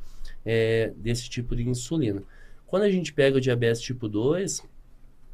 é, 0.45 0.91
desse 0.97 1.29
tipo 1.29 1.55
de 1.55 1.67
insulina. 1.67 2.23
Quando 2.65 2.83
a 2.83 2.89
gente 2.89 3.13
pega 3.13 3.37
o 3.37 3.41
diabetes 3.41 3.81
tipo 3.81 4.07
2, 4.07 4.63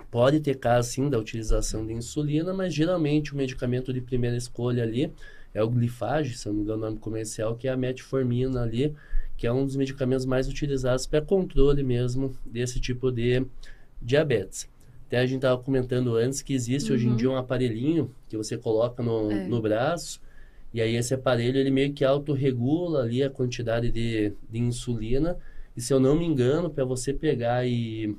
pode 0.10 0.40
ter 0.40 0.56
caso, 0.56 0.90
sim, 0.90 1.10
da 1.10 1.18
utilização 1.18 1.86
de 1.86 1.94
insulina, 1.94 2.54
mas 2.54 2.74
geralmente 2.74 3.34
o 3.34 3.38
medicamento 3.38 3.94
de 3.94 4.02
primeira 4.02 4.36
escolha 4.36 4.84
ali 4.84 5.12
é 5.58 5.64
o 5.64 5.70
glifage, 5.70 6.38
se 6.38 6.48
eu 6.48 6.54
não 6.54 6.60
me 6.60 6.64
engano 6.64 6.84
o 6.84 6.86
nome 6.86 7.00
comercial, 7.00 7.56
que 7.56 7.68
é 7.68 7.72
a 7.72 7.76
metformina 7.76 8.62
ali, 8.62 8.94
que 9.36 9.48
é 9.48 9.52
um 9.52 9.66
dos 9.66 9.76
medicamentos 9.76 10.24
mais 10.24 10.48
utilizados 10.48 11.08
para 11.08 11.20
controle 11.20 11.82
mesmo 11.82 12.38
desse 12.46 12.80
tipo 12.80 13.12
de 13.12 13.44
diabetes. 14.00 14.70
Até 15.08 15.18
a 15.18 15.26
gente 15.26 15.38
estava 15.38 15.60
comentando 15.60 16.16
antes 16.16 16.44
que 16.44 16.54
existe 16.54 16.90
uhum. 16.90 16.96
hoje 16.96 17.08
em 17.08 17.16
dia 17.16 17.32
um 17.32 17.38
aparelhinho 17.38 18.14
que 18.30 18.38
você 18.38 18.56
coloca 18.56 19.02
no, 19.02 19.32
é. 19.32 19.48
no 19.48 19.60
braço 19.60 20.22
e 20.72 20.80
aí 20.80 20.96
esse 20.96 21.16
aparelho 21.16 21.58
ele 21.58 21.72
meio 21.72 21.92
que 21.92 22.06
autorregula 22.06 23.02
ali 23.02 23.24
a 23.24 23.30
quantidade 23.30 23.90
de, 23.90 24.34
de 24.48 24.60
insulina 24.60 25.38
e 25.76 25.82
se 25.82 25.92
eu 25.92 26.00
não 26.00 26.16
me 26.16 26.26
engano 26.26 26.70
para 26.70 26.86
você 26.86 27.14
pegar 27.14 27.66
e 27.66 28.16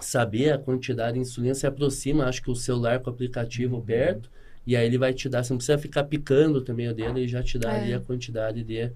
saber 0.00 0.50
a 0.50 0.58
quantidade 0.58 1.14
de 1.14 1.20
insulina 1.20 1.54
se 1.54 1.66
aproxima 1.66 2.24
acho 2.24 2.42
que 2.42 2.50
o 2.50 2.56
celular 2.56 2.98
com 2.98 3.08
o 3.08 3.12
aplicativo 3.12 3.76
uhum. 3.76 3.82
perto 3.82 4.30
e 4.66 4.76
aí 4.76 4.86
ele 4.86 4.98
vai 4.98 5.12
te 5.12 5.28
dar 5.28 5.44
você 5.44 5.52
não 5.52 5.58
precisa 5.58 5.78
ficar 5.78 6.04
picando 6.04 6.60
também 6.60 6.88
o 6.88 6.94
dedo 6.94 7.18
e 7.18 7.28
já 7.28 7.42
te 7.42 7.58
dá 7.58 7.72
é. 7.72 7.80
ali 7.80 7.94
a 7.94 8.00
quantidade 8.00 8.62
de 8.64 8.90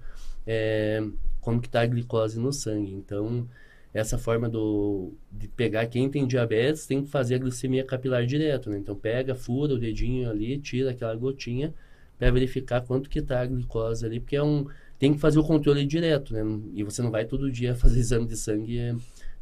é, 0.45 1.03
como 1.39 1.61
que 1.61 1.67
está 1.67 1.81
a 1.81 1.85
glicose 1.85 2.39
no 2.39 2.51
sangue 2.51 2.93
então 2.93 3.47
essa 3.93 4.17
forma 4.17 4.47
do, 4.47 5.13
de 5.31 5.47
pegar 5.49 5.85
quem 5.87 6.09
tem 6.09 6.25
diabetes, 6.25 6.85
tem 6.85 7.03
que 7.03 7.09
fazer 7.09 7.35
a 7.35 7.37
glicemia 7.37 7.83
capilar 7.83 8.25
direto, 8.25 8.69
né? 8.69 8.77
Então, 8.77 8.95
pega, 8.95 9.35
fura 9.35 9.73
o 9.73 9.77
dedinho 9.77 10.29
ali, 10.29 10.57
tira 10.57 10.91
aquela 10.91 11.15
gotinha 11.15 11.73
para 12.17 12.31
verificar 12.31 12.81
quanto 12.81 13.09
que 13.09 13.19
está 13.19 13.41
a 13.41 13.45
glicose 13.45 14.05
ali, 14.05 14.19
porque 14.19 14.35
é 14.35 14.43
um, 14.43 14.65
tem 14.97 15.13
que 15.13 15.19
fazer 15.19 15.39
o 15.39 15.43
controle 15.43 15.85
direto, 15.85 16.33
né? 16.33 16.41
E 16.73 16.83
você 16.83 17.01
não 17.01 17.11
vai 17.11 17.25
todo 17.25 17.51
dia 17.51 17.75
fazer 17.75 17.99
exame 17.99 18.27
de 18.27 18.37
sangue 18.37 18.95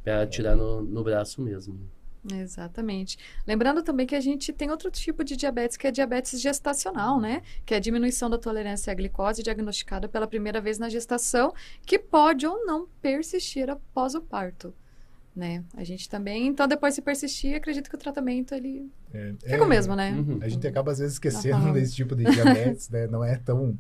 para 0.04 0.26
tirar 0.26 0.56
no, 0.56 0.82
no 0.82 1.04
braço 1.04 1.42
mesmo. 1.42 1.80
Exatamente. 2.34 3.18
Lembrando 3.46 3.82
também 3.82 4.06
que 4.06 4.16
a 4.16 4.20
gente 4.20 4.52
tem 4.54 4.70
outro 4.70 4.92
tipo 4.92 5.24
de 5.24 5.36
diabetes, 5.36 5.78
que 5.78 5.88
é 5.88 5.92
diabetes 5.92 6.40
gestacional, 6.40 7.20
né? 7.20 7.42
Que 7.66 7.74
é 7.74 7.78
a 7.78 7.80
diminuição 7.80 8.30
da 8.30 8.38
tolerância 8.38 8.92
à 8.92 8.96
glicose 8.96 9.44
diagnosticada 9.44 10.08
pela 10.08 10.28
primeira 10.28 10.62
vez 10.62 10.78
na 10.78 10.90
gestação, 10.90 11.54
que 11.86 11.98
pode 11.98 12.46
ou 12.46 12.66
não 12.66 12.88
persistir 13.02 13.70
após 13.70 14.16
o 14.16 14.22
parto. 14.22 14.74
Né? 15.36 15.64
A 15.78 15.84
gente 15.84 16.10
também, 16.10 16.48
então 16.48 16.68
depois 16.68 16.96
se 16.96 17.02
persistir, 17.02 17.56
acredito 17.56 17.90
que 17.90 17.96
o 17.96 18.00
tratamento 18.00 18.54
ele 18.54 18.92
é, 19.14 19.34
fica 19.40 19.56
é, 19.56 19.62
o 19.62 19.68
mesmo, 19.68 19.96
né? 19.96 20.12
Uhum. 20.12 20.40
A 20.42 20.50
gente 20.50 20.68
acaba 20.68 20.92
às 20.92 21.00
vezes 21.00 21.14
esquecendo 21.14 21.68
uhum. 21.68 21.74
desse 21.74 21.96
tipo 21.96 22.16
de 22.16 22.26
diabetes, 22.26 22.90
né? 22.90 23.08
Não 23.08 23.24
é 23.24 23.38
tão 23.38 23.78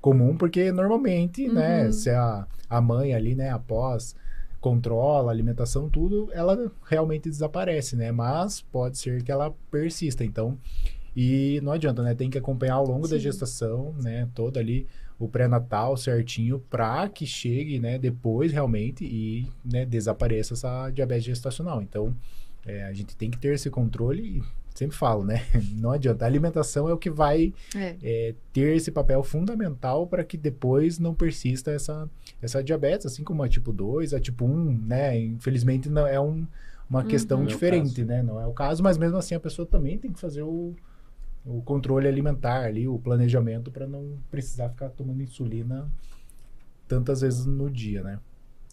comum, 0.00 0.36
porque 0.36 0.70
normalmente, 0.70 1.48
né, 1.48 1.80
uhum. 1.80 1.84
né, 1.86 1.92
se 1.92 2.10
a, 2.10 2.46
a 2.68 2.80
mãe 2.80 3.14
ali, 3.14 3.34
né, 3.34 3.50
após 3.50 4.14
controla 4.60 5.30
a 5.30 5.34
alimentação, 5.34 5.88
tudo, 5.88 6.28
ela 6.32 6.70
realmente 6.84 7.28
desaparece, 7.28 7.96
né? 7.96 8.10
Mas 8.10 8.60
pode 8.60 8.98
ser 8.98 9.22
que 9.22 9.30
ela 9.30 9.54
persista. 9.70 10.24
Então, 10.24 10.58
e 11.16 11.60
não 11.62 11.72
adianta, 11.72 12.02
né? 12.02 12.14
Tem 12.14 12.30
que 12.30 12.38
acompanhar 12.38 12.74
ao 12.74 12.86
longo 12.86 13.06
Sim. 13.06 13.14
da 13.14 13.18
gestação, 13.18 13.94
né? 14.02 14.28
Toda 14.34 14.60
ali 14.60 14.86
o 15.18 15.28
pré-natal 15.28 15.96
certinho 15.96 16.60
para 16.70 17.08
que 17.08 17.26
chegue, 17.26 17.78
né? 17.78 17.98
Depois 17.98 18.52
realmente 18.52 19.04
e 19.04 19.48
né, 19.64 19.84
desapareça 19.84 20.54
essa 20.54 20.90
diabetes 20.90 21.24
gestacional. 21.24 21.82
Então, 21.82 22.14
é, 22.64 22.84
a 22.84 22.92
gente 22.92 23.16
tem 23.16 23.30
que 23.30 23.38
ter 23.38 23.54
esse 23.54 23.70
controle 23.70 24.42
sempre 24.78 24.96
falo, 24.96 25.24
né? 25.24 25.42
Não 25.74 25.90
adianta. 25.90 26.24
A 26.24 26.28
alimentação 26.28 26.88
é 26.88 26.92
o 26.92 26.98
que 26.98 27.10
vai 27.10 27.52
é. 27.74 27.96
É, 28.02 28.34
ter 28.52 28.76
esse 28.76 28.92
papel 28.92 29.22
fundamental 29.24 30.06
para 30.06 30.22
que 30.22 30.36
depois 30.36 30.98
não 30.98 31.14
persista 31.14 31.72
essa, 31.72 32.08
essa 32.40 32.62
diabetes, 32.62 33.06
assim 33.06 33.24
como 33.24 33.42
a 33.42 33.48
tipo 33.48 33.72
2, 33.72 34.14
a 34.14 34.20
tipo 34.20 34.44
1, 34.44 34.86
né? 34.86 35.18
Infelizmente 35.18 35.88
não 35.88 36.06
é 36.06 36.20
um, 36.20 36.46
uma 36.88 37.02
uhum. 37.02 37.08
questão 37.08 37.44
diferente, 37.44 38.04
né? 38.04 38.22
Não 38.22 38.40
é 38.40 38.46
o 38.46 38.52
caso, 38.52 38.82
mas 38.82 38.96
mesmo 38.96 39.16
assim 39.16 39.34
a 39.34 39.40
pessoa 39.40 39.66
também 39.66 39.98
tem 39.98 40.12
que 40.12 40.20
fazer 40.20 40.42
o, 40.42 40.74
o 41.44 41.60
controle 41.62 42.06
alimentar 42.06 42.64
ali, 42.64 42.86
o 42.86 42.98
planejamento 42.98 43.70
para 43.70 43.86
não 43.86 44.16
precisar 44.30 44.68
ficar 44.68 44.90
tomando 44.90 45.22
insulina 45.22 45.90
tantas 46.86 47.20
vezes 47.20 47.44
no 47.44 47.68
dia, 47.68 48.02
né? 48.02 48.20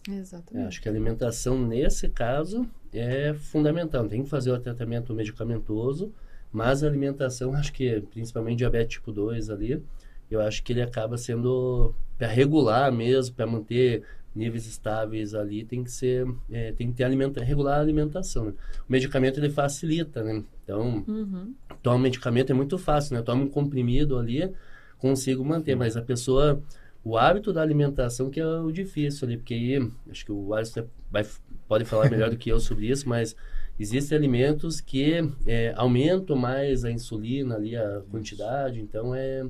Exatamente. 0.08 0.64
É, 0.64 0.68
acho 0.68 0.80
que 0.80 0.88
a 0.88 0.92
alimentação, 0.92 1.58
nesse 1.60 2.08
caso, 2.08 2.68
é 2.92 3.34
fundamental. 3.34 4.08
Tem 4.08 4.22
que 4.22 4.28
fazer 4.28 4.50
o 4.50 4.58
tratamento 4.58 5.12
medicamentoso, 5.14 6.12
mas 6.52 6.82
a 6.82 6.86
alimentação, 6.86 7.54
acho 7.54 7.72
que 7.72 8.00
principalmente 8.12 8.58
diabetes 8.58 8.94
tipo 8.94 9.12
2 9.12 9.50
ali, 9.50 9.82
eu 10.30 10.40
acho 10.40 10.62
que 10.62 10.72
ele 10.72 10.82
acaba 10.82 11.16
sendo 11.16 11.94
para 12.18 12.28
regular 12.28 12.90
mesmo, 12.92 13.34
para 13.34 13.46
manter 13.46 14.02
níveis 14.34 14.66
estáveis 14.66 15.34
ali, 15.34 15.64
tem 15.64 15.82
que 15.82 15.90
ser, 15.90 16.26
é, 16.50 16.72
tem 16.72 16.90
que 16.90 16.96
ter 16.96 17.04
alimenta, 17.04 17.42
regular 17.42 17.78
a 17.78 17.80
alimentação. 17.80 18.46
Né? 18.46 18.52
O 18.86 18.92
medicamento 18.92 19.40
ele 19.40 19.48
facilita, 19.48 20.22
né? 20.22 20.44
Então, 20.62 21.04
uhum. 21.08 21.54
toma 21.82 21.98
medicamento 21.98 22.50
é 22.50 22.54
muito 22.54 22.76
fácil, 22.76 23.16
né? 23.16 23.22
Toma 23.22 23.44
um 23.44 23.48
comprimido 23.48 24.18
ali, 24.18 24.52
consigo 24.98 25.44
manter, 25.44 25.74
mas 25.74 25.96
a 25.96 26.02
pessoa 26.02 26.62
o 27.06 27.16
hábito 27.16 27.52
da 27.52 27.62
alimentação 27.62 28.28
que 28.28 28.40
é 28.40 28.44
o 28.44 28.72
difícil 28.72 29.28
ali, 29.28 29.36
porque 29.36 29.78
acho 30.10 30.24
que 30.24 30.32
o 30.32 30.52
Alisson 30.52 30.88
vai, 31.08 31.24
pode 31.68 31.84
falar 31.84 32.10
melhor 32.10 32.30
do 32.30 32.36
que 32.36 32.50
eu 32.50 32.58
sobre 32.58 32.88
isso, 32.90 33.08
mas 33.08 33.36
existem 33.78 34.18
alimentos 34.18 34.80
que 34.80 35.22
é, 35.46 35.72
aumentam 35.76 36.34
mais 36.34 36.84
a 36.84 36.90
insulina 36.90 37.54
ali, 37.54 37.76
a 37.76 38.02
quantidade, 38.10 38.80
então 38.80 39.14
é 39.14 39.46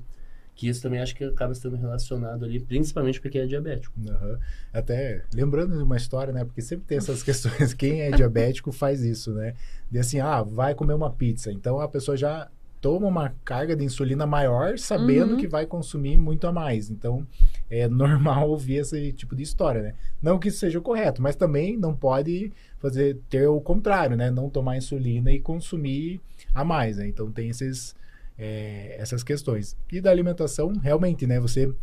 que 0.54 0.68
isso 0.68 0.82
também 0.82 1.00
acho 1.00 1.14
que 1.14 1.25
acaba 1.25 1.54
sendo 1.54 1.76
relacionado 1.76 2.44
ali, 2.44 2.60
principalmente 2.60 3.22
porque 3.22 3.38
é 3.38 3.46
diabético. 3.46 3.98
Uhum. 4.00 4.38
Até 4.70 5.25
lembrando 5.34 5.78
de 5.78 5.82
uma 5.82 5.96
história, 5.96 6.34
né? 6.34 6.44
Porque 6.44 6.60
sempre 6.60 6.84
tem 6.86 6.98
essas 6.98 7.22
questões, 7.25 7.72
quem 7.72 8.02
é 8.02 8.10
diabético 8.10 8.70
faz 8.70 9.02
isso, 9.02 9.32
né? 9.32 9.54
De 9.90 9.98
assim, 9.98 10.20
ah, 10.20 10.42
vai 10.42 10.75
comer 10.75 10.94
uma 10.94 11.10
pizza. 11.10 11.50
Então 11.50 11.80
a 11.80 11.88
pessoa 11.88 12.18
já 12.18 12.50
toma 12.87 13.09
uma 13.09 13.35
carga 13.45 13.75
de 13.75 13.85
insulina 13.85 14.25
maior, 14.28 14.78
sabendo 14.78 15.33
uhum. 15.33 15.37
que 15.38 15.49
vai 15.49 15.66
consumir 15.66 16.16
muito 16.16 16.47
a 16.47 16.52
mais. 16.52 16.88
Então, 16.88 17.26
é 17.69 17.88
normal 17.90 18.49
ouvir 18.49 18.76
esse 18.76 19.12
tipo 19.12 19.35
de 19.35 19.43
história, 19.43 19.83
né? 19.83 19.95
Não 20.23 20.38
que 20.38 20.47
isso 20.47 20.59
seja 20.59 20.78
o 20.78 20.83
correto, 20.83 21.21
mas 21.21 21.35
também 21.35 21.76
não 21.76 21.97
pode 21.97 22.52
fazer 22.78 23.19
ter 23.28 23.49
o 23.49 23.61
contrário, 23.61 24.16
né? 24.16 24.31
Não 24.31 24.49
tomar 24.49 24.76
insulina 24.76 25.33
e 25.33 25.40
consumir 25.40 26.21
a 26.55 26.64
mais, 26.64 26.99
né? 26.99 27.09
Então, 27.09 27.28
tem 27.28 27.49
esses, 27.49 27.97
é, 28.38 28.95
essas 29.00 29.25
questões. 29.25 29.76
E 29.90 30.00
da 30.00 30.12
alimentação, 30.12 30.73
realmente, 30.75 31.26
né? 31.26 31.40
Você, 31.40 31.75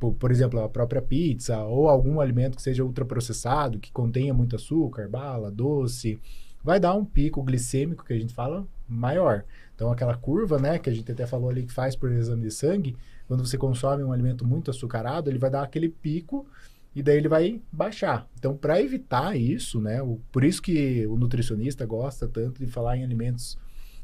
por, 0.00 0.14
por 0.14 0.32
exemplo, 0.32 0.58
a 0.58 0.68
própria 0.68 1.00
pizza 1.00 1.62
ou 1.62 1.88
algum 1.88 2.18
alimento 2.18 2.56
que 2.56 2.62
seja 2.62 2.82
ultraprocessado, 2.82 3.78
que 3.78 3.92
contenha 3.92 4.34
muito 4.34 4.56
açúcar, 4.56 5.08
bala, 5.08 5.48
doce, 5.48 6.18
vai 6.60 6.80
dar 6.80 6.94
um 6.94 7.04
pico 7.04 7.40
glicêmico, 7.40 8.04
que 8.04 8.12
a 8.12 8.18
gente 8.18 8.34
fala, 8.34 8.66
maior. 8.88 9.44
Então, 9.80 9.90
aquela 9.90 10.14
curva, 10.14 10.58
né, 10.58 10.78
que 10.78 10.90
a 10.90 10.92
gente 10.92 11.10
até 11.10 11.26
falou 11.26 11.48
ali 11.48 11.62
que 11.62 11.72
faz 11.72 11.96
por 11.96 12.12
exame 12.12 12.42
de 12.42 12.50
sangue, 12.50 12.94
quando 13.26 13.46
você 13.46 13.56
consome 13.56 14.04
um 14.04 14.12
alimento 14.12 14.46
muito 14.46 14.70
açucarado, 14.70 15.30
ele 15.30 15.38
vai 15.38 15.48
dar 15.48 15.62
aquele 15.62 15.88
pico 15.88 16.46
e 16.94 17.02
daí 17.02 17.16
ele 17.16 17.28
vai 17.28 17.62
baixar. 17.72 18.28
Então, 18.38 18.54
para 18.54 18.78
evitar 18.82 19.34
isso, 19.38 19.80
né, 19.80 20.02
o, 20.02 20.20
por 20.30 20.44
isso 20.44 20.60
que 20.60 21.06
o 21.06 21.16
nutricionista 21.16 21.86
gosta 21.86 22.28
tanto 22.28 22.62
de 22.62 22.70
falar 22.70 22.98
em 22.98 23.04
alimentos, 23.04 23.56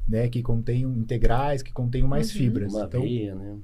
né, 0.08 0.28
que 0.28 0.42
contenham 0.42 0.96
integrais, 0.96 1.62
que 1.62 1.74
contenham 1.74 2.08
mais 2.08 2.32
uhum. 2.32 2.38
fibras. 2.38 2.72
Uma 2.72 2.86
então, 2.86 3.02
aveia, 3.02 3.34
né? 3.34 3.58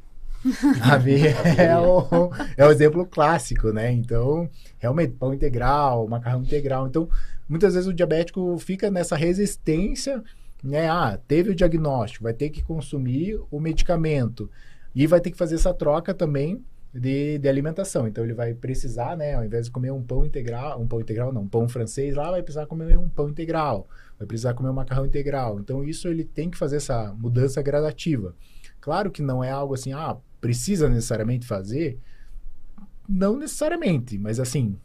A 0.85 0.95
aveia 0.97 1.31
é 1.57 1.78
o, 1.78 2.31
é 2.59 2.66
o 2.66 2.71
exemplo 2.71 3.07
clássico, 3.07 3.73
né? 3.73 3.90
Então, 3.90 4.50
realmente, 4.78 5.14
pão 5.14 5.33
integral, 5.33 6.07
macarrão 6.07 6.42
integral. 6.42 6.87
Então, 6.87 7.09
muitas 7.49 7.73
vezes 7.73 7.88
o 7.88 7.95
diabético 7.95 8.59
fica 8.59 8.90
nessa 8.90 9.16
resistência 9.16 10.23
né? 10.62 10.88
Ah, 10.88 11.19
teve 11.26 11.50
o 11.50 11.54
diagnóstico, 11.54 12.25
vai 12.25 12.35
ter 12.35 12.50
que 12.50 12.62
consumir 12.62 13.40
o 13.50 13.59
medicamento 13.59 14.50
e 14.95 15.07
vai 15.07 15.21
ter 15.21 15.31
que 15.31 15.37
fazer 15.37 15.57
essa 15.57 15.75
troca 15.75 16.14
também 16.14 16.64
de, 16.92 17.38
de 17.38 17.49
alimentação. 17.49 18.07
Então 18.07 18.23
ele 18.23 18.35
vai 18.35 18.54
precisar, 18.54 19.16
né, 19.16 19.35
ao 19.35 19.45
invés 19.45 19.66
de 19.66 19.73
comer 19.73 19.90
um 19.90 20.02
pão 20.02 20.25
integral, 20.25 20.81
um 20.81 20.87
pão 20.87 21.00
integral 21.00 21.33
não, 21.33 21.42
um 21.42 21.49
pão 21.49 21.69
francês 21.69 22.14
lá, 22.14 22.31
vai 22.31 22.42
precisar 22.42 22.66
comer 22.66 22.99
um 22.99 23.09
pão 23.09 23.28
integral, 23.28 23.88
vai 24.19 24.26
precisar 24.26 24.54
comer 24.54 24.71
um 24.71 24.75
macarrão 24.75 25.07
integral. 25.07 25.59
Então 25.59 25.83
isso 25.83 26.09
ele 26.09 26.25
tem 26.25 26.50
que 26.50 26.59
fazer 26.59 26.76
essa 26.76 27.12
mudança 27.14 27.62
gradativa. 27.62 28.35
Claro 28.81 29.11
que 29.11 29.23
não 29.23 29.42
é 29.42 29.50
algo 29.50 29.75
assim, 29.75 29.92
ah, 29.92 30.16
precisa 30.40 30.88
necessariamente 30.88 31.47
fazer, 31.47 31.99
não 33.09 33.37
necessariamente, 33.37 34.19
mas 34.19 34.38
assim, 34.38 34.76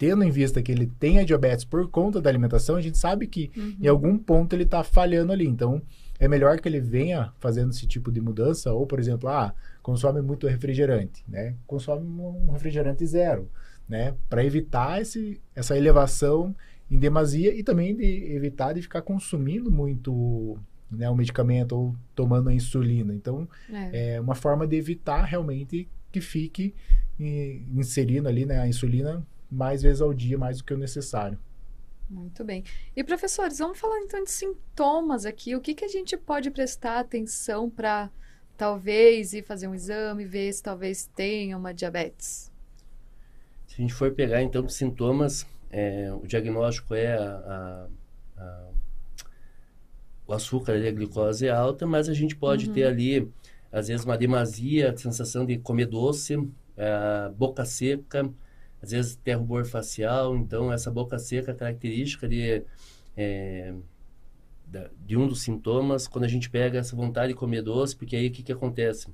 tendo 0.00 0.24
em 0.24 0.30
vista 0.30 0.62
que 0.62 0.72
ele 0.72 0.86
tem 0.98 1.18
a 1.18 1.24
diabetes 1.24 1.62
por 1.62 1.86
conta 1.90 2.22
da 2.22 2.30
alimentação, 2.30 2.76
a 2.76 2.80
gente 2.80 2.96
sabe 2.96 3.26
que 3.26 3.50
uhum. 3.54 3.76
em 3.82 3.86
algum 3.86 4.16
ponto 4.16 4.56
ele 4.56 4.62
está 4.62 4.82
falhando 4.82 5.30
ali. 5.30 5.46
Então, 5.46 5.82
é 6.18 6.26
melhor 6.26 6.58
que 6.58 6.66
ele 6.66 6.80
venha 6.80 7.34
fazendo 7.38 7.68
esse 7.68 7.86
tipo 7.86 8.10
de 8.10 8.18
mudança, 8.18 8.72
ou, 8.72 8.86
por 8.86 8.98
exemplo, 8.98 9.28
ah, 9.28 9.54
consome 9.82 10.22
muito 10.22 10.46
refrigerante, 10.46 11.22
né? 11.28 11.54
Consome 11.66 12.06
um 12.06 12.50
refrigerante 12.50 13.06
zero, 13.06 13.50
né? 13.86 14.14
Para 14.30 14.42
evitar 14.42 15.02
esse, 15.02 15.38
essa 15.54 15.76
elevação 15.76 16.56
em 16.90 16.98
demasia 16.98 17.54
e 17.54 17.62
também 17.62 17.94
de 17.94 18.32
evitar 18.32 18.72
de 18.72 18.80
ficar 18.80 19.02
consumindo 19.02 19.70
muito 19.70 20.56
né, 20.90 21.10
o 21.10 21.14
medicamento 21.14 21.72
ou 21.72 21.94
tomando 22.14 22.48
a 22.48 22.54
insulina. 22.54 23.14
Então, 23.14 23.46
é. 23.70 24.14
é 24.14 24.20
uma 24.20 24.34
forma 24.34 24.66
de 24.66 24.76
evitar 24.76 25.24
realmente 25.24 25.86
que 26.10 26.22
fique 26.22 26.74
inserindo 27.74 28.30
ali 28.30 28.46
né, 28.46 28.58
a 28.60 28.66
insulina 28.66 29.22
mais 29.50 29.82
vezes 29.82 30.00
ao 30.00 30.14
dia, 30.14 30.38
mais 30.38 30.58
do 30.58 30.64
que 30.64 30.74
o 30.74 30.78
necessário. 30.78 31.38
Muito 32.08 32.42
bem. 32.42 32.64
E 32.96 33.04
professores, 33.04 33.58
vamos 33.58 33.78
falar 33.78 34.00
então 34.00 34.24
de 34.24 34.30
sintomas 34.30 35.24
aqui. 35.24 35.54
O 35.54 35.60
que, 35.60 35.74
que 35.74 35.84
a 35.84 35.88
gente 35.88 36.16
pode 36.16 36.50
prestar 36.50 36.98
atenção 36.98 37.70
para 37.70 38.10
talvez 38.56 39.32
ir 39.32 39.42
fazer 39.42 39.68
um 39.68 39.74
exame, 39.74 40.24
ver 40.24 40.52
se 40.52 40.62
talvez 40.62 41.08
tenha 41.14 41.56
uma 41.56 41.72
diabetes? 41.72 42.50
Se 43.68 43.74
a 43.74 43.80
gente 43.80 43.94
for 43.94 44.12
pegar 44.12 44.42
então 44.42 44.68
sintomas, 44.68 45.46
é, 45.70 46.12
o 46.12 46.26
diagnóstico 46.26 46.94
é 46.94 47.16
a, 47.16 47.88
a, 48.36 48.42
a, 48.42 48.68
o 50.26 50.32
açúcar 50.32 50.76
e 50.76 50.88
a 50.88 50.92
glicose 50.92 51.46
é 51.46 51.50
alta, 51.50 51.86
mas 51.86 52.08
a 52.08 52.12
gente 52.12 52.34
pode 52.34 52.66
uhum. 52.66 52.72
ter 52.74 52.84
ali, 52.84 53.30
às 53.70 53.86
vezes, 53.86 54.04
uma 54.04 54.18
demasia, 54.18 54.96
sensação 54.96 55.46
de 55.46 55.58
comer 55.58 55.86
doce, 55.86 56.36
é, 56.76 57.30
boca 57.36 57.64
seca, 57.64 58.28
às 58.82 58.90
vezes 58.90 59.16
tem 59.16 59.34
rubor 59.34 59.64
facial, 59.64 60.36
então 60.36 60.72
essa 60.72 60.90
boca 60.90 61.18
seca 61.18 61.52
é 61.52 61.54
característica 61.54 62.28
de, 62.28 62.62
é, 63.16 63.74
de 65.06 65.16
um 65.16 65.26
dos 65.26 65.42
sintomas, 65.42 66.06
quando 66.06 66.24
a 66.24 66.28
gente 66.28 66.48
pega 66.48 66.78
essa 66.78 66.96
vontade 66.96 67.32
de 67.32 67.38
comer 67.38 67.62
doce, 67.62 67.96
porque 67.96 68.16
aí 68.16 68.28
o 68.28 68.30
que, 68.30 68.42
que 68.42 68.52
acontece? 68.52 69.08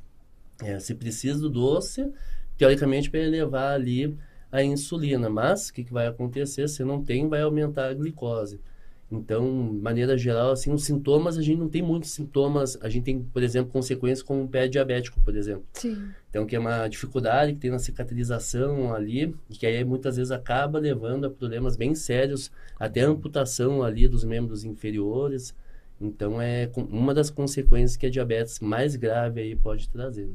É, 0.62 0.78
você 0.78 0.94
precisa 0.94 1.40
do 1.40 1.50
doce, 1.50 2.12
teoricamente, 2.56 3.11
para 3.11 3.20
elevar 3.20 3.73
ali 3.75 4.16
a 4.50 4.62
insulina. 4.62 5.28
Mas 5.28 5.68
o 5.68 5.73
que, 5.73 5.85
que 5.85 5.92
vai 5.92 6.06
acontecer? 6.06 6.68
Se 6.68 6.85
não 6.85 7.02
tem, 7.02 7.28
vai 7.28 7.42
aumentar 7.42 7.88
a 7.88 7.94
glicose. 7.94 8.61
Então, 9.10 9.48
maneira 9.52 10.18
geral, 10.18 10.50
assim, 10.50 10.72
os 10.72 10.84
sintomas, 10.84 11.38
a 11.38 11.42
gente 11.42 11.58
não 11.58 11.68
tem 11.68 11.80
muitos 11.80 12.10
sintomas. 12.10 12.76
A 12.82 12.88
gente 12.88 13.04
tem, 13.04 13.22
por 13.22 13.42
exemplo, 13.42 13.70
consequências 13.70 14.22
como 14.22 14.42
o 14.42 14.48
pé 14.48 14.66
diabético, 14.66 15.20
por 15.20 15.36
exemplo. 15.36 15.64
Sim. 15.75 16.10
Então, 16.28 16.44
que 16.44 16.56
é 16.56 16.58
uma 16.58 16.88
dificuldade 16.88 17.52
que 17.52 17.60
tem 17.60 17.70
na 17.70 17.78
cicatrização 17.78 18.92
ali, 18.92 19.34
e 19.48 19.54
que 19.54 19.64
aí 19.64 19.84
muitas 19.84 20.16
vezes 20.16 20.32
acaba 20.32 20.78
levando 20.80 21.26
a 21.26 21.30
problemas 21.30 21.76
bem 21.76 21.94
sérios, 21.94 22.50
até 22.78 23.02
amputação 23.02 23.82
ali 23.82 24.08
dos 24.08 24.25
membros 24.25 24.64
inferiores. 24.64 25.54
Então, 26.00 26.42
é 26.42 26.68
uma 26.76 27.14
das 27.14 27.30
consequências 27.30 27.96
que 27.96 28.06
a 28.06 28.10
diabetes 28.10 28.58
mais 28.58 28.96
grave 28.96 29.40
aí 29.40 29.54
pode 29.54 29.88
trazer. 29.88 30.28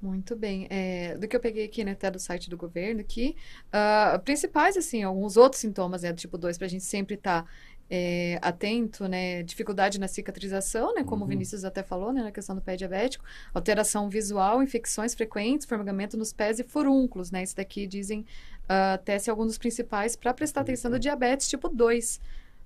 Muito 0.00 0.34
bem. 0.34 0.66
É, 0.70 1.14
do 1.18 1.28
que 1.28 1.36
eu 1.36 1.40
peguei 1.40 1.66
aqui, 1.66 1.84
né, 1.84 1.92
até 1.92 2.10
do 2.10 2.18
site 2.18 2.48
do 2.48 2.56
governo, 2.56 3.04
que 3.04 3.36
uh, 3.66 4.18
principais, 4.20 4.74
assim, 4.76 5.02
alguns 5.02 5.36
outros 5.36 5.60
sintomas, 5.60 6.02
né, 6.02 6.12
do 6.12 6.16
tipo 6.16 6.38
2, 6.38 6.56
para 6.56 6.66
a 6.66 6.70
gente 6.70 6.84
sempre 6.84 7.16
estar 7.16 7.42
tá, 7.42 7.50
é, 7.90 8.38
atento, 8.40 9.08
né, 9.08 9.42
dificuldade 9.42 9.98
na 9.98 10.06
cicatrização, 10.06 10.94
né, 10.94 11.02
como 11.02 11.22
uhum. 11.22 11.26
o 11.26 11.28
Vinícius 11.28 11.64
até 11.64 11.82
falou, 11.82 12.12
né, 12.12 12.22
na 12.22 12.30
questão 12.30 12.54
do 12.54 12.62
pé 12.62 12.76
diabético, 12.76 13.24
alteração 13.52 14.08
visual, 14.08 14.62
infecções 14.62 15.12
frequentes, 15.12 15.66
formigamento 15.66 16.16
nos 16.16 16.32
pés 16.32 16.60
e 16.60 16.64
furúnculos, 16.64 17.32
né, 17.32 17.42
isso 17.42 17.56
daqui 17.56 17.88
dizem 17.88 18.20
uh, 18.20 18.94
até 18.94 19.18
ser 19.18 19.30
alguns 19.30 19.48
dos 19.48 19.58
principais 19.58 20.14
para 20.14 20.32
prestar 20.32 20.60
atenção 20.60 20.88
do 20.88 21.00
diabetes 21.00 21.48
tipo 21.48 21.68
2, 21.68 22.20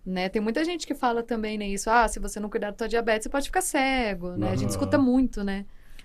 né? 0.05 0.29
Tem 0.29 0.43
muita 0.43 0.63
gente 0.63 0.87
que 0.87 0.95
fala 0.95 1.23
também, 1.23 1.57
né, 1.57 1.67
isso, 1.67 1.89
ah, 1.89 2.07
se 2.07 2.21
você 2.21 2.39
não 2.39 2.51
cuidar 2.51 2.71
da 2.71 2.77
tua 2.77 2.89
diabetes, 2.89 3.25
você 3.25 3.31
pode 3.31 3.47
ficar 3.47 3.63
cego, 3.63 4.33
né? 4.33 4.49
Uhum. 4.49 4.53
A 4.53 4.57
gente 4.57 4.69
escuta 4.69 4.99
muito, 4.99 5.43
né? 5.43 5.65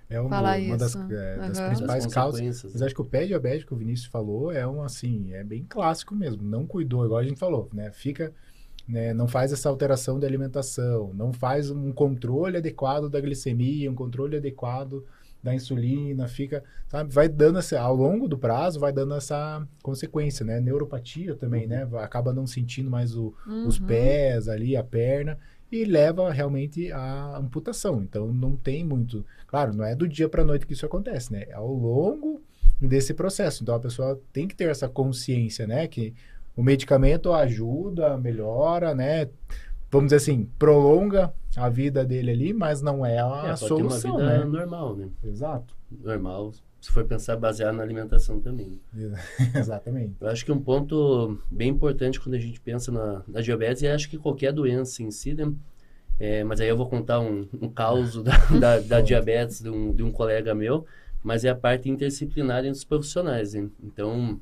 É 0.09 0.19
uma, 0.19 0.39
uma 0.39 0.77
das, 0.77 0.95
é, 0.95 1.37
das 1.37 1.59
principais 1.59 2.05
causas. 2.07 2.63
Mas 2.63 2.81
acho 2.81 2.95
que 2.95 3.01
o 3.01 3.05
pé 3.05 3.25
diabético 3.25 3.67
que 3.67 3.73
o 3.75 3.77
Vinícius 3.77 4.07
falou 4.07 4.51
é 4.51 4.65
um 4.65 4.81
assim, 4.81 5.33
é 5.33 5.43
bem 5.43 5.63
clássico 5.69 6.15
mesmo. 6.15 6.41
Não 6.41 6.65
cuidou, 6.65 7.05
igual 7.05 7.19
a 7.19 7.23
gente 7.23 7.37
falou, 7.37 7.69
né? 7.71 7.91
Fica, 7.91 8.33
né, 8.89 9.13
não 9.13 9.27
faz 9.27 9.53
essa 9.53 9.69
alteração 9.69 10.19
de 10.19 10.25
alimentação, 10.25 11.13
não 11.13 11.31
faz 11.31 11.69
um 11.69 11.91
controle 11.91 12.57
adequado 12.57 13.07
da 13.07 13.21
glicemia, 13.21 13.89
um 13.89 13.95
controle 13.95 14.37
adequado 14.37 15.05
da 15.43 15.53
insulina, 15.53 16.27
fica, 16.27 16.63
sabe, 16.87 17.13
vai 17.13 17.29
dando 17.29 17.59
essa, 17.59 17.79
ao 17.79 17.95
longo 17.95 18.27
do 18.27 18.37
prazo, 18.37 18.79
vai 18.79 18.91
dando 18.91 19.13
essa 19.13 19.65
consequência, 19.81 20.43
né? 20.45 20.59
Neuropatia 20.59 21.35
também, 21.35 21.67
né? 21.67 21.85
uhum. 21.85 21.91
né? 21.91 22.03
Acaba 22.03 22.33
não 22.33 22.47
sentindo 22.47 22.89
mais 22.89 23.15
o, 23.15 23.33
uhum. 23.47 23.67
os 23.67 23.77
pés 23.77 24.49
ali, 24.49 24.75
a 24.75 24.83
perna 24.83 25.37
e 25.71 25.85
leva 25.85 26.29
realmente 26.31 26.91
à 26.91 27.37
amputação. 27.37 28.01
Então 28.01 28.33
não 28.33 28.57
tem 28.57 28.83
muito, 28.83 29.23
claro, 29.47 29.71
não 29.71 29.85
é 29.85 29.95
do 29.95 30.07
dia 30.07 30.27
para 30.27 30.43
noite 30.43 30.65
que 30.65 30.73
isso 30.73 30.85
acontece, 30.85 31.31
né? 31.31 31.45
É 31.47 31.53
ao 31.53 31.71
longo 31.71 32.41
desse 32.81 33.13
processo. 33.13 33.63
Então 33.63 33.75
a 33.75 33.79
pessoa 33.79 34.19
tem 34.33 34.47
que 34.47 34.55
ter 34.55 34.69
essa 34.69 34.89
consciência, 34.89 35.67
né, 35.67 35.87
que 35.87 36.13
o 36.55 36.63
medicamento 36.63 37.31
ajuda, 37.31 38.17
melhora, 38.17 38.93
né? 38.93 39.29
Vamos 39.91 40.07
dizer 40.07 40.17
assim, 40.17 40.47
prolonga 40.59 41.33
a 41.55 41.67
vida 41.69 42.05
dele 42.05 42.31
ali, 42.31 42.53
mas 42.53 42.81
não 42.81 43.05
é 43.05 43.19
a 43.19 43.49
é, 43.49 43.55
solução, 43.55 44.17
uma 44.17 44.23
vida 44.23 44.39
né? 44.39 44.45
normal, 44.45 44.95
né? 44.95 45.09
Exato. 45.23 45.75
Normal, 45.91 46.53
se 46.79 46.91
for 46.91 47.03
pensar 47.05 47.35
baseado 47.35 47.75
na 47.75 47.83
alimentação 47.83 48.39
também. 48.39 48.79
Exatamente. 49.55 50.15
Eu 50.21 50.27
acho 50.27 50.45
que 50.45 50.51
um 50.51 50.59
ponto 50.59 51.39
bem 51.49 51.69
importante 51.69 52.19
quando 52.19 52.35
a 52.35 52.39
gente 52.39 52.59
pensa 52.61 52.91
na, 52.91 53.23
na 53.27 53.41
diabetes, 53.41 53.81
e 53.81 53.87
acho 53.87 54.09
que 54.09 54.17
qualquer 54.17 54.53
doença 54.53 55.01
em 55.01 55.11
si, 55.11 55.33
né? 55.33 55.51
É, 56.19 56.43
mas 56.43 56.59
aí 56.59 56.67
eu 56.67 56.75
vou 56.75 56.87
contar 56.87 57.19
um, 57.21 57.47
um 57.61 57.69
caos 57.69 58.21
da, 58.21 58.37
da, 58.59 58.79
da 58.79 59.01
diabetes 59.01 59.61
de 59.61 59.69
um, 59.69 59.93
de 59.93 60.03
um 60.03 60.11
colega 60.11 60.53
meu, 60.53 60.85
mas 61.23 61.45
é 61.45 61.49
a 61.49 61.55
parte 61.55 61.89
interdisciplinar 61.89 62.59
entre 62.59 62.71
os 62.71 62.83
profissionais. 62.83 63.55
Hein? 63.55 63.71
Então, 63.81 64.39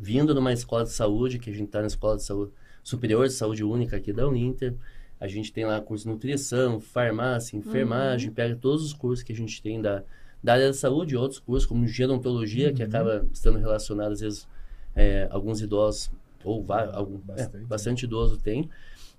vindo 0.00 0.34
numa 0.34 0.52
escola 0.52 0.84
de 0.84 0.90
saúde, 0.90 1.38
que 1.38 1.50
a 1.50 1.52
gente 1.52 1.66
está 1.66 1.80
na 1.80 1.86
escola 1.86 2.16
de 2.16 2.22
saúde 2.22 2.52
superior 2.82 3.26
de 3.26 3.34
saúde 3.34 3.62
única 3.62 3.96
aqui 3.96 4.12
da 4.12 4.26
Uninter, 4.26 4.74
a 5.20 5.28
gente 5.28 5.52
tem 5.52 5.66
lá 5.66 5.78
curso 5.80 6.04
de 6.04 6.10
nutrição, 6.10 6.80
farmácia, 6.80 7.56
enfermagem, 7.56 8.30
uhum. 8.30 8.34
pega 8.34 8.56
todos 8.56 8.82
os 8.82 8.94
cursos 8.94 9.22
que 9.22 9.32
a 9.32 9.36
gente 9.36 9.60
tem 9.60 9.80
da, 9.80 10.02
da 10.42 10.54
área 10.54 10.68
da 10.68 10.72
saúde, 10.72 11.14
outros 11.14 11.38
cursos 11.38 11.66
como 11.66 11.86
gerontologia, 11.86 12.68
uhum. 12.68 12.74
que 12.74 12.82
acaba 12.82 13.26
estando 13.30 13.58
relacionado 13.58 14.12
às 14.12 14.20
vezes 14.20 14.48
é, 14.96 15.28
alguns 15.30 15.60
idosos 15.60 16.10
ou 16.42 16.64
algum, 16.94 17.18
bastante, 17.18 17.56
é, 17.56 17.66
bastante 17.66 18.04
idoso 18.04 18.38
tem. 18.38 18.70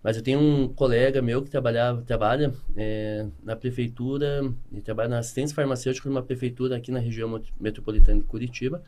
Mas 0.04 0.18
eu 0.18 0.24
tenho 0.24 0.40
um 0.40 0.68
colega 0.68 1.22
meu 1.22 1.44
que 1.44 1.52
trabalhava, 1.52 2.02
trabalha 2.02 2.52
é, 2.76 3.28
na 3.44 3.56
prefeitura, 3.56 4.52
ele 4.72 4.82
trabalha 4.82 5.10
na 5.10 5.20
assistência 5.20 5.56
farmacêutica 5.56 6.10
de 6.10 6.16
uma 6.16 6.24
prefeitura 6.24 6.76
aqui 6.76 6.92
na 6.92 6.98
região 6.98 7.40
metropolitana 7.60 8.20
de 8.20 8.26
Curitiba. 8.26 8.82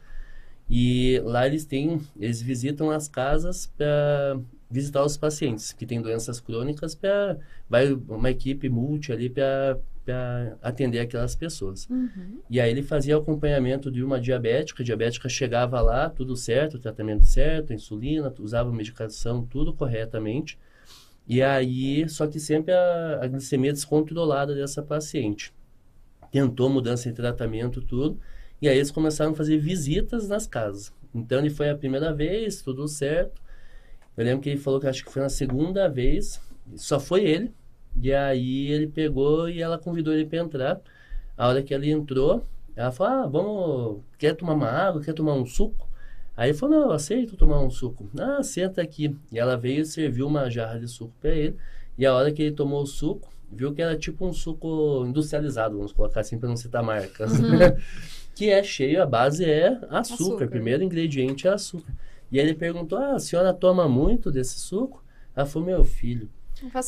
E 0.76 1.22
lá 1.24 1.46
eles 1.46 1.66
têm, 1.66 2.02
eles 2.20 2.42
visitam 2.42 2.90
as 2.90 3.08
casas 3.08 3.68
para 3.78 4.40
visitar 4.72 5.06
os 5.06 5.16
pacientes 5.16 5.72
que 5.72 5.86
têm 5.86 6.02
doenças 6.02 6.40
crônicas, 6.40 6.96
para 6.96 7.38
vai 7.70 7.94
uma 7.94 8.32
equipe 8.32 8.68
multi 8.70 9.12
ali 9.12 9.30
para 9.30 9.78
atender 10.64 10.98
aquelas 10.98 11.36
pessoas. 11.36 11.88
Uhum. 11.88 12.40
E 12.50 12.60
aí 12.60 12.72
ele 12.72 12.82
fazia 12.82 13.16
acompanhamento 13.16 13.92
de 13.92 14.04
uma 14.04 14.20
diabética, 14.20 14.82
a 14.82 14.86
diabética 14.86 15.30
chegava 15.30 15.80
lá, 15.80 16.10
tudo 16.10 16.36
certo, 16.36 16.80
tratamento 16.80 17.28
certo, 17.28 17.72
insulina, 17.72 18.34
usava 18.40 18.74
medicação, 18.74 19.46
tudo 19.46 19.74
corretamente. 19.74 20.58
E 21.28 21.40
aí, 21.44 22.10
só 22.10 22.26
que 22.26 22.40
sempre 22.40 22.74
a, 22.74 23.20
a 23.22 23.28
glicemia 23.28 23.72
descontrolada 23.74 24.56
dessa 24.56 24.82
paciente. 24.82 25.54
Tentou 26.32 26.68
mudança 26.68 27.08
de 27.08 27.16
tratamento, 27.16 27.80
tudo. 27.80 28.20
E 28.64 28.70
aí 28.70 28.78
eles 28.78 28.92
começaram 28.92 29.34
a 29.34 29.36
fazer 29.36 29.58
visitas 29.58 30.30
nas 30.30 30.48
casas. 30.48 30.94
Então 31.14 31.40
ele 31.40 31.50
foi 31.50 31.70
a 31.70 31.76
primeira 31.76 32.14
vez, 32.14 32.62
tudo 32.62 32.88
certo. 32.88 33.42
Eu 34.16 34.24
lembro 34.24 34.42
que 34.42 34.50
ele 34.50 34.58
falou 34.58 34.80
que 34.80 34.88
acho 34.88 35.04
que 35.04 35.12
foi 35.12 35.22
na 35.22 35.28
segunda 35.28 35.90
vez, 35.90 36.40
só 36.78 36.98
foi 36.98 37.26
ele. 37.26 37.54
E 38.02 38.14
aí 38.14 38.72
ele 38.72 38.88
pegou 38.88 39.50
e 39.50 39.62
ela 39.62 39.78
convidou 39.78 40.14
ele 40.14 40.26
para 40.26 40.40
entrar. 40.40 40.82
A 41.36 41.50
hora 41.50 41.62
que 41.62 41.74
ele 41.74 41.92
entrou, 41.92 42.48
ela 42.74 42.90
falou: 42.90 43.14
ah, 43.14 43.28
vamos, 43.28 44.04
quer 44.18 44.34
tomar 44.34 44.54
uma 44.54 44.70
água, 44.70 45.02
quer 45.02 45.14
tomar 45.14 45.34
um 45.34 45.46
suco? 45.46 45.86
Aí 46.36 46.50
ele 46.50 46.58
falou, 46.58 46.80
não, 46.80 46.88
eu 46.88 46.92
aceito 46.92 47.38
tomar 47.38 47.62
um 47.62 47.70
suco. 47.70 48.10
Ah, 48.20 48.42
senta 48.42 48.82
aqui. 48.82 49.16
E 49.32 49.38
ela 49.38 49.56
veio 49.56 49.82
e 49.82 49.86
serviu 49.86 50.28
uma 50.28 50.50
jarra 50.50 50.80
de 50.80 50.88
suco 50.88 51.14
para 51.22 51.30
ele. 51.32 51.56
E 51.98 52.06
a 52.06 52.14
hora 52.14 52.32
que 52.32 52.42
ele 52.42 52.56
tomou 52.56 52.82
o 52.82 52.88
suco, 52.88 53.32
viu 53.52 53.74
que 53.74 53.82
era 53.82 53.96
tipo 53.96 54.26
um 54.26 54.34
suco 54.34 55.06
industrializado, 55.06 55.78
vamos 55.78 55.92
colocar 55.92 56.22
assim 56.22 56.40
para 56.40 56.50
não 56.50 56.58
citar 56.58 56.82
marcas. 56.82 57.40
Uhum. 57.40 57.60
que 58.34 58.50
é 58.50 58.64
cheio, 58.64 59.04
a 59.04 59.06
base 59.06 59.46
é 59.46 59.78
açúcar. 59.90 60.00
açúcar. 60.00 60.48
Primeiro 60.48 60.84
ingrediente 60.84 61.48
é 61.48 61.52
açúcar. 61.52 61.94
E 62.32 62.40
ele 62.40 62.56
perguntou, 62.56 62.98
ah, 62.98 63.14
a 63.14 63.20
senhora 63.20 63.54
toma 63.54 63.88
muito 63.88 64.32
desse 64.32 64.60
suco? 64.60 65.04
Ela 65.36 65.46
falou, 65.46 65.68
meu 65.68 65.84
filho, 65.84 66.30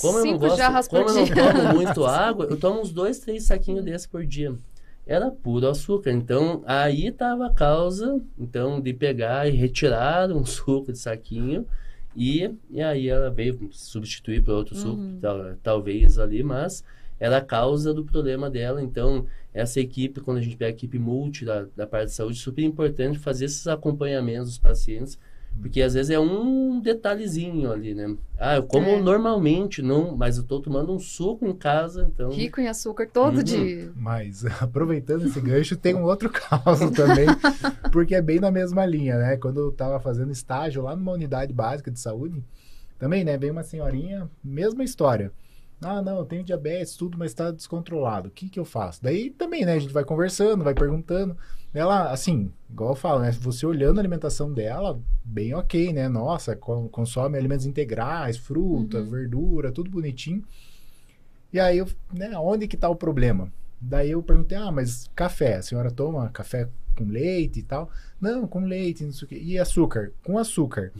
como 0.01 0.19
eu 0.19 0.25
não 0.25 0.37
gosto, 0.39 0.89
como 0.89 1.09
eu 1.09 1.13
não 1.13 1.27
tomo 1.27 1.73
muito 1.75 2.05
água, 2.05 2.45
eu 2.45 2.57
tomo 2.57 2.81
uns 2.81 2.91
dois, 2.91 3.19
três 3.19 3.43
saquinhos 3.43 3.83
desse 3.83 4.07
por 4.07 4.25
dia 4.25 4.55
era 5.05 5.29
puro 5.29 5.67
açúcar. 5.67 6.11
Então, 6.11 6.63
aí 6.65 7.07
estava 7.07 7.47
a 7.47 7.53
causa, 7.53 8.21
então, 8.37 8.81
de 8.81 8.93
pegar 8.93 9.47
e 9.47 9.51
retirar 9.51 10.31
um 10.31 10.45
suco 10.45 10.91
de 10.91 10.97
saquinho 10.97 11.65
e, 12.15 12.49
e 12.69 12.81
aí 12.81 13.09
ela 13.09 13.29
veio 13.29 13.69
substituir 13.71 14.41
por 14.41 14.53
outro 14.53 14.75
suco, 14.75 15.01
uhum. 15.01 15.19
tal, 15.19 15.55
talvez 15.61 16.17
ali, 16.17 16.41
mas 16.41 16.83
era 17.19 17.37
a 17.37 17.41
causa 17.41 17.93
do 17.93 18.05
problema 18.05 18.49
dela. 18.49 18.81
Então, 18.81 19.25
essa 19.53 19.79
equipe, 19.79 20.21
quando 20.21 20.37
a 20.37 20.41
gente 20.41 20.55
pega 20.55 20.71
a 20.71 20.75
equipe 20.75 20.97
multi 20.97 21.45
da, 21.45 21.65
da 21.75 21.85
parte 21.85 22.07
de 22.07 22.13
saúde, 22.13 22.37
super 22.37 22.63
importante 22.63 23.19
fazer 23.19 23.45
esses 23.45 23.67
acompanhamentos 23.67 24.49
dos 24.49 24.57
pacientes 24.57 25.19
porque 25.61 25.81
às 25.81 25.93
vezes 25.93 26.09
é 26.09 26.19
um 26.19 26.79
detalhezinho 26.79 27.71
ali, 27.71 27.93
né? 27.93 28.15
Ah, 28.37 28.55
eu 28.55 28.63
como 28.63 28.87
é. 28.87 29.01
normalmente, 29.01 29.81
não, 29.81 30.15
mas 30.15 30.37
eu 30.37 30.43
tô 30.43 30.59
tomando 30.59 30.93
um 30.93 30.99
suco 30.99 31.47
em 31.47 31.55
casa, 31.55 32.09
então. 32.11 32.29
Rico 32.29 32.59
em 32.59 32.67
açúcar 32.67 33.07
todo 33.07 33.37
uhum. 33.37 33.43
dia. 33.43 33.91
Mas 33.95 34.45
aproveitando 34.61 35.25
esse 35.25 35.39
gancho, 35.39 35.75
tem 35.75 35.95
um 35.95 36.03
outro 36.03 36.29
caso 36.31 36.91
também, 36.91 37.27
porque 37.91 38.15
é 38.15 38.21
bem 38.21 38.39
na 38.39 38.51
mesma 38.51 38.85
linha, 38.85 39.17
né? 39.17 39.37
Quando 39.37 39.59
eu 39.59 39.71
tava 39.71 39.99
fazendo 39.99 40.31
estágio 40.31 40.83
lá 40.83 40.95
numa 40.95 41.13
unidade 41.13 41.53
básica 41.53 41.89
de 41.89 41.99
saúde, 41.99 42.43
também, 42.99 43.23
né? 43.23 43.37
Vem 43.37 43.51
uma 43.51 43.63
senhorinha, 43.63 44.29
mesma 44.43 44.83
história. 44.83 45.31
Ah, 45.87 46.01
não, 46.01 46.17
eu 46.17 46.25
tenho 46.25 46.43
diabetes, 46.43 46.95
tudo, 46.95 47.15
mas 47.15 47.29
está 47.29 47.51
descontrolado. 47.51 48.27
O 48.29 48.31
que 48.31 48.49
que 48.49 48.59
eu 48.59 48.65
faço? 48.65 49.03
Daí 49.03 49.29
também, 49.29 49.63
né? 49.63 49.73
A 49.73 49.79
gente 49.79 49.93
vai 49.93 50.03
conversando, 50.03 50.63
vai 50.63 50.73
perguntando. 50.73 51.37
Ela, 51.71 52.11
assim, 52.11 52.51
igual 52.67 52.91
eu 52.91 52.95
falo, 52.95 53.19
né? 53.19 53.31
Você 53.31 53.67
olhando 53.67 53.99
a 53.99 54.01
alimentação 54.01 54.51
dela, 54.51 54.99
bem 55.23 55.53
ok, 55.53 55.93
né? 55.93 56.09
Nossa, 56.09 56.55
consome 56.55 57.37
alimentos 57.37 57.67
integrais, 57.67 58.35
fruta, 58.35 58.97
uhum. 58.97 59.09
verdura, 59.09 59.71
tudo 59.71 59.91
bonitinho. 59.91 60.43
E 61.53 61.59
aí, 61.59 61.77
eu, 61.77 61.87
né? 62.11 62.35
Onde 62.35 62.67
que 62.67 62.75
tá 62.75 62.89
o 62.89 62.95
problema? 62.95 63.51
Daí 63.79 64.09
eu 64.09 64.23
perguntei, 64.23 64.57
ah, 64.57 64.71
mas 64.71 65.07
café, 65.15 65.57
a 65.57 65.61
senhora 65.61 65.91
toma 65.91 66.29
café 66.29 66.67
com 66.97 67.05
leite 67.05 67.59
e 67.59 67.63
tal? 67.63 67.91
Não, 68.19 68.47
com 68.47 68.65
leite, 68.65 69.03
não 69.03 69.11
sei 69.11 69.25
o 69.25 69.29
quê. 69.29 69.39
E 69.39 69.59
açúcar? 69.59 70.11
Com 70.23 70.39
açúcar. 70.39 70.91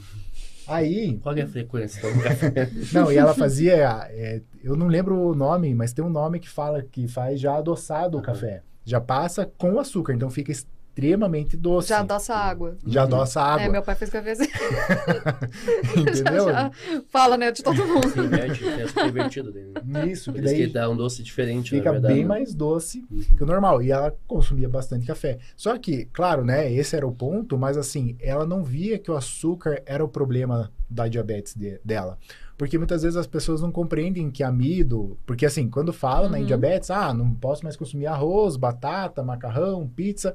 Aí. 0.68 1.18
Qual 1.22 1.36
é 1.36 1.42
a 1.42 1.48
frequência 1.48 2.02
do 2.02 2.22
café? 2.22 2.70
Não, 2.94 3.12
e 3.12 3.18
ela 3.18 3.34
fazia. 3.34 4.08
É, 4.10 4.42
eu 4.64 4.76
não 4.76 4.88
lembro 4.88 5.16
o 5.16 5.36
nome, 5.36 5.74
mas 5.76 5.94
tem 5.94 6.04
um 6.04 6.10
nome 6.10 6.40
que 6.40 6.50
fala 6.50 6.82
que 6.82 7.08
faz 7.08 7.40
já 7.40 7.56
adoçado 7.56 8.18
uhum. 8.18 8.24
o 8.24 8.26
café. 8.26 8.64
Já 8.84 9.02
passa 9.02 9.50
com 9.58 9.80
açúcar, 9.80 10.14
então 10.14 10.30
fica 10.30 10.52
extremamente 10.96 11.58
doce. 11.58 11.90
Já 11.90 12.00
adoça 12.00 12.34
água. 12.34 12.78
Já 12.88 13.04
adoça 13.04 13.42
água. 13.42 13.66
É, 13.66 13.70
meu 13.70 13.84
pai 13.84 13.96
fez 13.96 14.10
café 14.10 14.32
assim. 14.32 14.46
Entendeu? 15.98 16.46
Já, 16.46 16.54
já 16.54 16.72
fala, 17.10 17.38
né, 17.38 17.52
de 17.52 17.62
todo 17.62 17.86
mundo. 17.86 18.08
Sim, 18.10 19.02
é, 19.02 19.08
invertido 19.08 19.52
dele. 19.52 19.74
Né? 19.84 20.08
Isso, 20.08 20.32
que 20.32 20.42
daí 20.42 20.68
que 20.68 20.74
dá 20.74 20.90
um 20.90 20.96
doce 20.96 21.22
diferente, 21.22 21.72
Fica 21.72 21.92
verdade, 21.92 22.14
bem 22.14 22.24
né? 22.24 22.30
mais 22.30 22.54
doce 22.54 23.06
uhum. 23.12 23.36
que 23.36 23.44
o 23.44 23.46
normal. 23.46 23.82
E 23.82 23.92
ela 23.92 24.16
consumia 24.26 24.70
bastante 24.70 25.06
café. 25.06 25.38
Só 25.58 25.78
que, 25.78 26.06
claro, 26.06 26.46
né, 26.46 26.72
esse 26.72 26.96
era 26.96 27.06
o 27.06 27.12
ponto, 27.12 27.58
mas 27.58 27.78
assim, 27.78 28.16
ela 28.22 28.46
não 28.46 28.64
via 28.64 28.98
que 28.98 29.12
o 29.12 29.18
açúcar 29.18 29.82
era 29.86 30.04
o 30.04 30.08
problema 30.08 30.72
da 30.90 31.10
diabetes 31.10 31.56
de, 31.56 31.78
dela. 31.84 32.18
Porque 32.58 32.78
muitas 32.78 33.02
vezes 33.02 33.18
as 33.18 33.28
pessoas 33.28 33.62
não 33.62 33.70
compreendem 33.70 34.32
que 34.32 34.42
amido. 34.42 35.18
Porque 35.26 35.46
assim, 35.46 35.70
quando 35.70 35.92
fala 35.92 36.28
uhum. 36.28 36.32
né, 36.32 36.40
em 36.40 36.46
diabetes, 36.46 36.90
ah, 36.90 37.14
não 37.14 37.34
posso 37.34 37.66
mais 37.66 37.76
consumir 37.76 38.08
arroz, 38.08 38.56
batata, 38.56 39.22
macarrão, 39.22 39.86
pizza. 39.90 40.34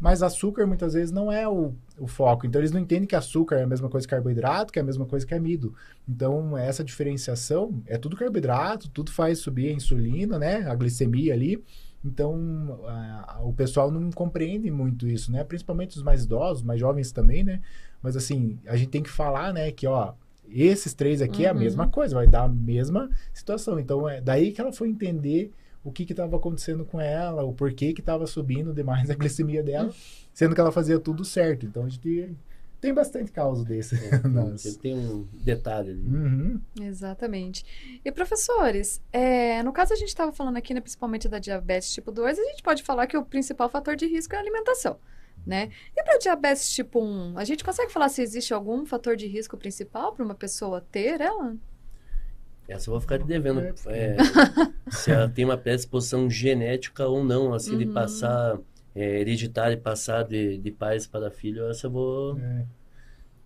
Mas 0.00 0.22
açúcar 0.22 0.66
muitas 0.66 0.94
vezes 0.94 1.10
não 1.10 1.30
é 1.30 1.48
o, 1.48 1.74
o 1.98 2.06
foco. 2.06 2.46
Então 2.46 2.60
eles 2.60 2.70
não 2.70 2.80
entendem 2.80 3.06
que 3.06 3.16
açúcar 3.16 3.56
é 3.56 3.62
a 3.64 3.66
mesma 3.66 3.88
coisa 3.88 4.06
que 4.06 4.14
carboidrato, 4.14 4.72
que 4.72 4.78
é 4.78 4.82
a 4.82 4.84
mesma 4.84 5.04
coisa 5.04 5.26
que 5.26 5.34
amido. 5.34 5.74
Então 6.08 6.56
essa 6.56 6.84
diferenciação 6.84 7.82
é 7.86 7.98
tudo 7.98 8.16
carboidrato, 8.16 8.88
tudo 8.90 9.10
faz 9.10 9.40
subir 9.40 9.70
a 9.70 9.72
insulina, 9.72 10.38
né? 10.38 10.68
A 10.68 10.74
glicemia 10.74 11.34
ali. 11.34 11.62
Então 12.04 12.80
a, 12.86 13.40
o 13.42 13.52
pessoal 13.52 13.90
não 13.90 14.10
compreende 14.12 14.70
muito 14.70 15.06
isso, 15.06 15.32
né? 15.32 15.42
Principalmente 15.42 15.96
os 15.96 16.02
mais 16.02 16.24
idosos, 16.24 16.62
mais 16.62 16.78
jovens 16.78 17.10
também, 17.10 17.42
né? 17.42 17.60
Mas 18.00 18.16
assim, 18.16 18.58
a 18.66 18.76
gente 18.76 18.90
tem 18.90 19.02
que 19.02 19.10
falar, 19.10 19.52
né, 19.52 19.72
que 19.72 19.84
ó, 19.84 20.12
esses 20.48 20.94
três 20.94 21.20
aqui 21.20 21.42
uhum. 21.42 21.48
é 21.48 21.50
a 21.50 21.54
mesma 21.54 21.84
uhum. 21.84 21.90
coisa, 21.90 22.14
vai 22.14 22.26
dar 22.26 22.44
a 22.44 22.48
mesma 22.48 23.10
situação. 23.34 23.78
Então 23.78 24.08
é 24.08 24.20
daí 24.20 24.52
que 24.52 24.60
ela 24.60 24.72
foi 24.72 24.88
entender 24.88 25.50
o 25.88 25.92
que 25.92 26.04
estava 26.04 26.36
acontecendo 26.36 26.84
com 26.84 27.00
ela, 27.00 27.42
o 27.44 27.52
porquê 27.52 27.92
que 27.92 28.00
estava 28.00 28.26
subindo 28.26 28.72
demais 28.72 29.10
a 29.10 29.14
glicemia 29.14 29.62
dela, 29.62 29.92
sendo 30.32 30.54
que 30.54 30.60
ela 30.60 30.72
fazia 30.72 30.98
tudo 30.98 31.24
certo. 31.24 31.66
Então 31.66 31.84
a 31.84 31.88
gente 31.88 32.36
tem 32.80 32.94
bastante 32.94 33.32
causa 33.32 33.64
desse. 33.64 33.96
É, 33.96 34.18
tem, 34.18 34.74
tem 34.80 34.98
um 34.98 35.26
detalhe 35.32 35.90
ali. 35.90 36.00
Uhum. 36.00 36.60
Exatamente. 36.80 37.64
E 38.04 38.12
professores, 38.12 39.02
é, 39.12 39.62
no 39.62 39.72
caso 39.72 39.92
a 39.92 39.96
gente 39.96 40.08
estava 40.08 40.32
falando 40.32 40.56
aqui, 40.56 40.72
né, 40.72 40.80
principalmente 40.80 41.28
da 41.28 41.38
diabetes 41.38 41.92
tipo 41.92 42.12
2, 42.12 42.38
a 42.38 42.42
gente 42.42 42.62
pode 42.62 42.82
falar 42.82 43.06
que 43.06 43.16
o 43.16 43.24
principal 43.24 43.68
fator 43.68 43.96
de 43.96 44.06
risco 44.06 44.34
é 44.34 44.38
a 44.38 44.40
alimentação 44.40 44.98
né? 45.46 45.70
E 45.96 46.02
para 46.02 46.18
diabetes 46.18 46.70
tipo 46.72 47.00
1, 47.00 47.38
a 47.38 47.44
gente 47.44 47.64
consegue 47.64 47.90
falar 47.90 48.08
se 48.08 48.20
existe 48.20 48.52
algum 48.52 48.84
fator 48.84 49.16
de 49.16 49.26
risco 49.26 49.56
principal 49.56 50.12
para 50.12 50.24
uma 50.24 50.34
pessoa 50.34 50.84
ter 50.92 51.20
ela? 51.20 51.56
Essa 52.68 52.90
eu 52.90 52.92
vou 52.92 53.00
ficar 53.00 53.18
devendo. 53.18 53.60
É, 53.60 54.16
se 54.90 55.10
ela 55.10 55.28
tem 55.28 55.44
uma 55.44 55.56
predisposição 55.56 56.28
genética 56.28 57.06
ou 57.06 57.24
não, 57.24 57.52
assim, 57.54 57.72
uhum. 57.72 57.78
de 57.78 57.86
passar 57.86 58.58
é, 58.94 59.20
hereditário 59.20 59.74
e 59.74 59.80
passar 59.80 60.24
de, 60.24 60.58
de 60.58 60.70
pais 60.70 61.06
para 61.06 61.30
filho, 61.30 61.68
essa 61.68 61.86
eu 61.86 61.90
vou. 61.90 62.38
É. 62.38 62.66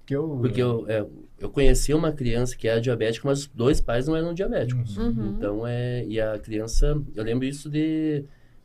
Que 0.05 0.17
eu, 0.17 0.39
Porque 0.41 0.61
eu, 0.61 0.85
é, 0.89 1.07
eu 1.39 1.51
conheci 1.51 1.95
uma 1.95 2.13
criança 2.13 2.57
que 2.57 2.67
era 2.67 2.81
diabética, 2.81 3.29
mas 3.29 3.41
os 3.41 3.47
dois 3.47 3.81
pais 3.81 4.09
não 4.09 4.17
eram 4.17 4.35
diabéticos. 4.35 4.97
Uhum. 4.97 5.35
Então, 5.37 5.67
é. 5.67 6.05
E 6.07 6.21
a 6.21 6.39
criança, 6.39 7.01
eu 7.15 7.23
lembro 7.23 7.47
isso 7.47 7.71
de. 7.71 8.25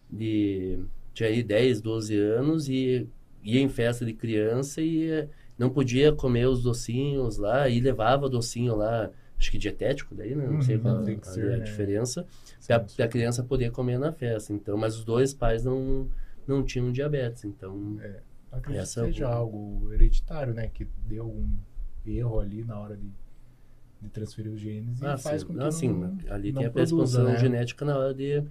de 0.10 0.80
tinha 1.13 1.30
aí 1.30 1.42
10, 1.42 1.82
12 1.82 2.16
anos 2.16 2.70
e 2.70 3.08
ia 3.44 3.62
em 3.62 3.70
festa 3.70 4.06
de 4.06 4.13
criança 4.13 4.82
e 4.82 5.10
eh, 5.10 5.28
não 5.58 5.70
podia 5.70 6.12
comer 6.12 6.48
os 6.48 6.62
docinhos 6.62 7.38
lá 7.38 7.68
e 7.68 7.80
levava 7.80 8.30
docinho 8.30 8.76
lá, 8.76 9.10
acho 9.39 9.52
que 9.52 9.58
dietético 9.58 10.15
daí, 10.15 10.36
né? 10.36 10.45
Não 10.45 10.56
uhum, 10.56 10.62
sei 10.62 10.78
qual, 10.78 11.04
qual 11.04 11.23
ser, 11.23 11.52
é 11.52 11.54
a 11.56 11.58
né? 11.58 11.63
diferença, 11.63 12.26
para 12.65 13.06
a 13.06 13.08
criança 13.08 13.43
poder 13.43 13.71
comer 13.71 14.00
na 14.00 14.12
festa. 14.12 14.54
Então, 14.54 14.78
mas 14.78 14.95
os 14.97 15.04
dois 15.04 15.34
pais 15.34 15.63
não, 15.63 16.10
não 16.47 16.63
tinham 16.63 16.91
diabetes, 16.91 17.45
então... 17.45 17.97
É, 18.02 18.21
acredito 18.52 18.82
essa 18.82 19.02
que 19.02 19.13
seja 19.13 19.28
algo 19.28 19.91
hereditário, 19.93 20.54
né? 20.54 20.69
Que 20.73 20.88
deu 21.08 21.26
um 21.26 21.58
erro 22.06 22.39
ali 22.39 22.63
na 22.63 22.80
hora 22.80 22.95
de, 22.95 23.10
de 24.02 24.10
transferir 24.10 24.52
os 24.52 24.60
genes 24.60 25.02
ah, 25.04 25.15
e 25.15 25.21
faz 25.21 25.41
sim. 25.41 25.47
com 25.47 25.54
que 25.54 25.60
ah, 25.62 25.71
sim, 25.71 25.89
não, 25.89 26.17
ali 26.30 26.52
não 26.52 26.62
tem 26.62 26.67
a 26.67 26.71
predisposição 26.71 27.26
né? 27.26 27.38
genética 27.38 27.86
na 27.86 27.97
hora 27.97 28.13
de, 28.13 28.43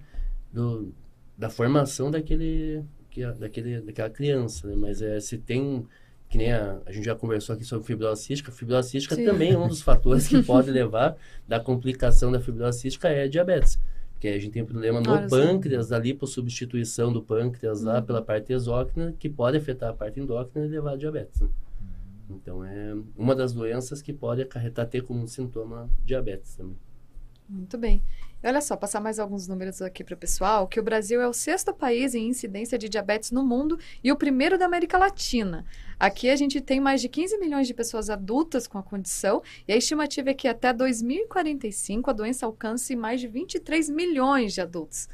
do, 0.53 0.93
da 1.37 1.49
formação 1.49 2.11
daquele 2.11 2.83
que, 3.09 3.25
daquele, 3.33 3.81
daquela 3.81 4.09
criança, 4.09 4.67
né? 4.67 4.75
Mas 4.75 5.01
é, 5.01 5.19
se 5.19 5.37
tem, 5.37 5.85
que 6.29 6.37
nem 6.37 6.51
a, 6.51 6.79
a 6.85 6.91
gente 6.91 7.05
já 7.05 7.15
conversou 7.15 7.55
aqui 7.55 7.63
sobre 7.63 7.85
fibrose 7.85 8.23
cística, 8.23 8.51
fibrose 8.51 8.89
cística 8.89 9.15
Sim. 9.15 9.25
também 9.25 9.53
é 9.53 9.57
um 9.57 9.67
dos 9.67 9.81
fatores 9.81 10.27
que 10.27 10.41
pode 10.43 10.69
levar 10.69 11.15
da 11.47 11.59
complicação 11.59 12.31
da 12.31 12.39
fibrose 12.39 12.79
cística 12.79 13.07
é 13.07 13.23
a 13.23 13.27
diabetes. 13.27 13.79
Porque 14.13 14.27
a 14.29 14.39
gente 14.39 14.51
tem 14.51 14.63
um 14.63 14.65
problema 14.65 14.99
no 14.99 15.29
pâncreas, 15.29 15.89
da 15.89 15.99
lipossubstituição 15.99 17.13
do 17.13 17.21
pâncreas 17.21 17.83
lá 17.83 17.99
uhum. 17.99 18.03
pela 18.03 18.21
parte 18.21 18.51
exócrina, 18.51 19.13
que 19.17 19.29
pode 19.29 19.57
afetar 19.57 19.91
a 19.91 19.93
parte 19.93 20.19
endócrina 20.19 20.65
e 20.65 20.69
levar 20.69 20.93
a 20.93 20.97
diabetes. 20.97 21.39
Né? 21.39 21.49
Então, 22.29 22.65
é 22.65 22.95
uma 23.15 23.35
das 23.35 23.53
doenças 23.53 24.01
que 24.01 24.11
pode 24.11 24.41
acarretar 24.41 24.87
ter 24.87 25.03
como 25.03 25.27
sintoma 25.27 25.89
diabetes 26.03 26.55
também. 26.55 26.75
Muito 27.49 27.77
bem. 27.77 28.01
E 28.43 28.47
olha 28.47 28.61
só, 28.61 28.75
passar 28.75 28.99
mais 28.99 29.17
alguns 29.17 29.47
números 29.47 29.81
aqui 29.81 30.03
para 30.03 30.13
o 30.13 30.17
pessoal, 30.17 30.67
que 30.67 30.79
o 30.79 30.83
Brasil 30.83 31.19
é 31.21 31.27
o 31.27 31.33
sexto 31.33 31.73
país 31.73 32.13
em 32.13 32.27
incidência 32.27 32.77
de 32.77 32.87
diabetes 32.87 33.31
no 33.31 33.43
mundo 33.43 33.79
e 34.03 34.11
o 34.11 34.15
primeiro 34.15 34.57
da 34.57 34.65
América 34.65 34.97
Latina. 34.97 35.65
Aqui 35.99 36.29
a 36.29 36.35
gente 36.35 36.61
tem 36.61 36.79
mais 36.79 37.01
de 37.01 37.09
15 37.09 37.37
milhões 37.39 37.65
de 37.65 37.73
pessoas 37.73 38.09
adultas 38.09 38.67
com 38.67 38.77
a 38.77 38.83
condição 38.83 39.41
e 39.67 39.73
a 39.73 39.77
estimativa 39.77 40.29
é 40.29 40.33
que 40.33 40.47
até 40.47 40.71
2045 40.71 42.09
a 42.09 42.13
doença 42.13 42.45
alcance 42.45 42.95
mais 42.95 43.21
de 43.21 43.27
23 43.27 43.89
milhões 43.89 44.53
de 44.53 44.61
adultos 44.61 45.07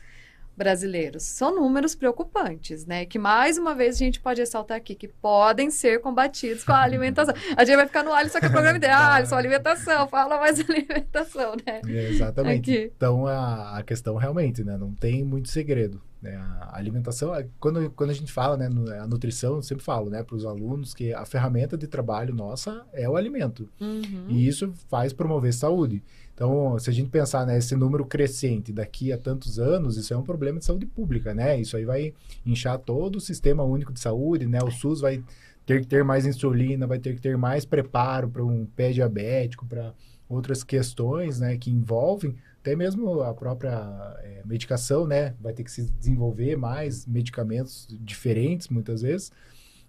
brasileiros. 0.56 1.24
São 1.24 1.56
números 1.56 1.96
preocupantes, 1.96 2.86
né? 2.86 3.06
Que 3.06 3.18
mais 3.18 3.58
uma 3.58 3.74
vez 3.74 3.96
a 3.96 4.00
gente 4.00 4.20
pode 4.20 4.40
ressaltar 4.40 4.78
aqui 4.78 4.96
que 4.96 5.08
podem 5.08 5.70
ser 5.70 6.00
combatidos 6.02 6.64
com 6.64 6.72
a 6.72 6.82
alimentação. 6.82 7.34
A 7.58 7.66
gente 7.66 7.76
vai 7.76 7.88
ficar 7.88 8.04
no 8.04 8.14
Alisson, 8.14 8.40
que 8.40 8.46
é 8.46 8.50
o 8.50 8.52
programa 8.52 8.78
ideal, 8.78 9.02
ah, 9.02 9.16
Alisson, 9.16 9.36
alimentação, 9.36 10.08
fala 10.08 10.40
mais 10.40 10.60
alimentação, 10.70 11.56
né? 11.66 11.82
É, 11.88 12.10
exatamente. 12.10 12.72
Aqui. 12.72 12.92
Então 12.96 13.28
a, 13.28 13.78
a 13.80 13.84
questão 13.84 14.16
realmente, 14.16 14.64
né? 14.64 14.78
Não 14.78 14.94
tem 14.94 15.24
muito 15.24 15.50
segredo. 15.50 16.02
Né? 16.24 16.38
A 16.38 16.78
alimentação, 16.78 17.34
quando, 17.60 17.92
quando 17.92 18.12
a 18.12 18.14
gente 18.14 18.32
fala, 18.32 18.56
né, 18.56 18.70
a 18.98 19.06
nutrição, 19.06 19.56
eu 19.56 19.62
sempre 19.62 19.84
falo, 19.84 20.10
né, 20.10 20.24
para 20.24 20.38
os 20.38 20.46
alunos 20.46 20.94
que 20.94 21.14
a 21.14 21.26
ferramenta 21.26 21.78
de 21.78 21.86
trabalho 21.86 22.34
nossa 22.34 22.86
é 22.94 23.10
o 23.10 23.18
alimento. 23.18 23.70
Uhum. 23.80 24.28
E 24.30 24.48
isso 24.48 24.74
faz 24.90 25.12
promover 25.12 25.54
saúde. 25.54 26.02
Então, 26.34 26.78
se 26.80 26.90
a 26.90 26.94
gente 26.94 27.10
pensar 27.10 27.46
nesse 27.46 27.76
né, 27.76 27.80
número 27.80 28.06
crescente 28.06 28.72
daqui 28.72 29.14
a 29.14 29.18
tantos 29.18 29.60
anos, 29.60 29.98
isso 29.98 30.14
é 30.14 30.18
um 30.18 30.24
problema 30.24 30.58
de 30.58 30.66
saúde 30.66 30.86
pública, 30.86 31.34
né? 31.34 31.60
Isso 31.60 31.78
aí 31.78 31.86
vai 31.86 32.14
inchar 32.46 32.80
todo 32.80 33.18
o 33.18 33.22
sistema 33.22 33.64
único 33.64 33.94
de 33.94 34.00
saúde, 34.00 34.48
né? 34.48 34.60
O 34.64 34.72
SUS 34.72 35.02
vai 35.02 35.24
ter 35.66 35.82
que 35.82 35.88
ter 35.88 36.04
mais 36.04 36.26
insulina, 36.26 36.88
vai 36.88 36.98
ter 36.98 37.16
que 37.16 37.22
ter 37.22 37.38
mais 37.38 37.66
preparo 37.66 38.30
para 38.30 38.44
um 38.44 38.66
pé 38.66 38.92
diabético, 38.92 39.66
para 39.66 39.94
outras 40.28 40.64
questões, 40.64 41.40
né, 41.40 41.58
que 41.58 41.70
envolvem 41.70 42.36
até 42.60 42.76
mesmo 42.76 43.22
a 43.22 43.34
própria 43.34 44.18
é, 44.24 44.42
medicação, 44.46 45.06
né? 45.06 45.36
Vai 45.40 45.54
ter 45.54 45.64
que 45.64 45.72
se 45.72 45.84
desenvolver 45.84 46.56
mais 46.56 47.06
medicamentos 47.06 47.88
diferentes, 48.00 48.70
muitas 48.70 49.02
vezes. 49.02 49.32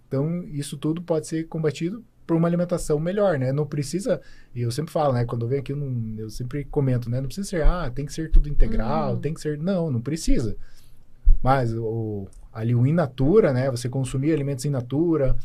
Então, 0.08 0.42
isso 0.48 0.76
tudo 0.76 1.00
pode 1.00 1.26
ser 1.28 1.46
combatido 1.46 2.04
por 2.26 2.36
uma 2.36 2.48
alimentação 2.48 2.98
melhor, 2.98 3.38
né? 3.38 3.52
Não 3.52 3.66
precisa, 3.66 4.20
e 4.54 4.62
eu 4.62 4.70
sempre 4.70 4.92
falo, 4.92 5.12
né? 5.12 5.24
Quando 5.24 5.42
eu 5.42 5.48
venho 5.48 5.60
aqui, 5.60 5.72
eu, 5.72 5.76
não, 5.76 6.18
eu 6.18 6.30
sempre 6.30 6.64
comento, 6.64 7.10
né? 7.10 7.20
Não 7.20 7.26
precisa 7.26 7.48
ser, 7.48 7.62
ah, 7.62 7.90
tem 7.90 8.06
que 8.06 8.12
ser 8.12 8.30
tudo 8.30 8.48
integral, 8.48 9.14
uhum. 9.14 9.20
tem 9.20 9.34
que 9.34 9.40
ser. 9.40 9.58
Não, 9.58 9.90
não 9.90 10.00
precisa. 10.00 10.56
Mas 11.42 11.74
o, 11.74 12.26
ali 12.52 12.74
o 12.74 12.86
in 12.86 12.92
natura, 12.92 13.52
né? 13.52 13.70
Você 13.70 13.88
consumir 13.88 14.32
alimentos 14.32 14.64
in 14.64 14.70
natura, 14.70 15.36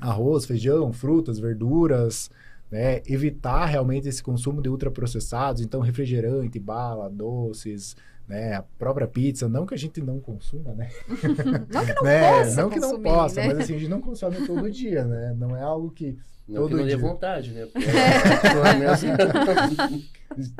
arroz, 0.00 0.44
feijão, 0.44 0.92
frutas, 0.92 1.38
verduras, 1.38 2.30
né? 2.70 3.02
Evitar 3.06 3.66
realmente 3.66 4.08
esse 4.08 4.22
consumo 4.22 4.60
de 4.60 4.68
ultraprocessados, 4.68 5.62
então 5.62 5.80
refrigerante, 5.80 6.58
bala, 6.58 7.08
doces, 7.08 7.96
né? 8.30 8.54
A 8.54 8.62
própria 8.62 9.08
pizza, 9.08 9.48
não 9.48 9.66
que 9.66 9.74
a 9.74 9.76
gente 9.76 10.00
não 10.00 10.20
consuma, 10.20 10.72
né? 10.72 10.88
não 11.68 11.84
que 11.84 11.92
não 11.94 12.02
né? 12.04 12.30
possa 12.30 12.62
Não 12.62 12.70
que 12.70 12.78
não 12.78 13.02
possa, 13.02 13.40
né? 13.40 13.48
mas 13.48 13.58
assim, 13.58 13.74
a 13.74 13.78
gente 13.78 13.90
não 13.90 14.00
consome 14.00 14.46
todo 14.46 14.70
dia, 14.70 15.04
né? 15.04 15.34
Não 15.36 15.56
é 15.56 15.62
algo 15.62 15.90
que 15.90 16.16
não 16.46 16.62
todo 16.62 16.68
que 16.68 16.76
não 16.76 16.86
dia. 16.86 16.96
dê 16.96 17.02
vontade, 17.02 17.50
né? 17.50 17.66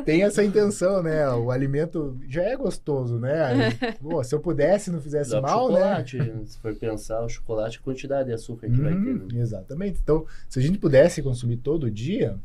Tem 0.04 0.24
essa 0.24 0.42
intenção, 0.42 1.00
né? 1.00 1.28
O 1.30 1.52
alimento 1.52 2.18
já 2.28 2.42
é 2.42 2.56
gostoso, 2.56 3.20
né? 3.20 3.44
Aí, 3.44 3.94
pô, 4.00 4.22
se 4.24 4.34
eu 4.34 4.40
pudesse 4.40 4.90
não 4.90 5.00
fizesse 5.00 5.30
Dá 5.30 5.40
mal, 5.40 5.68
chocolate, 5.68 6.18
né? 6.18 6.42
Se 6.44 6.58
for 6.58 6.74
pensar, 6.74 7.22
o 7.22 7.28
chocolate, 7.28 7.78
a 7.78 7.84
quantidade 7.84 8.28
de 8.28 8.34
açúcar 8.34 8.68
que 8.68 8.80
vai 8.80 8.92
ter. 8.92 9.14
Né? 9.14 9.26
Exatamente. 9.34 10.00
Então, 10.02 10.26
se 10.48 10.58
a 10.58 10.62
gente 10.62 10.78
pudesse 10.78 11.22
consumir 11.22 11.58
todo 11.58 11.88
dia, 11.88 12.36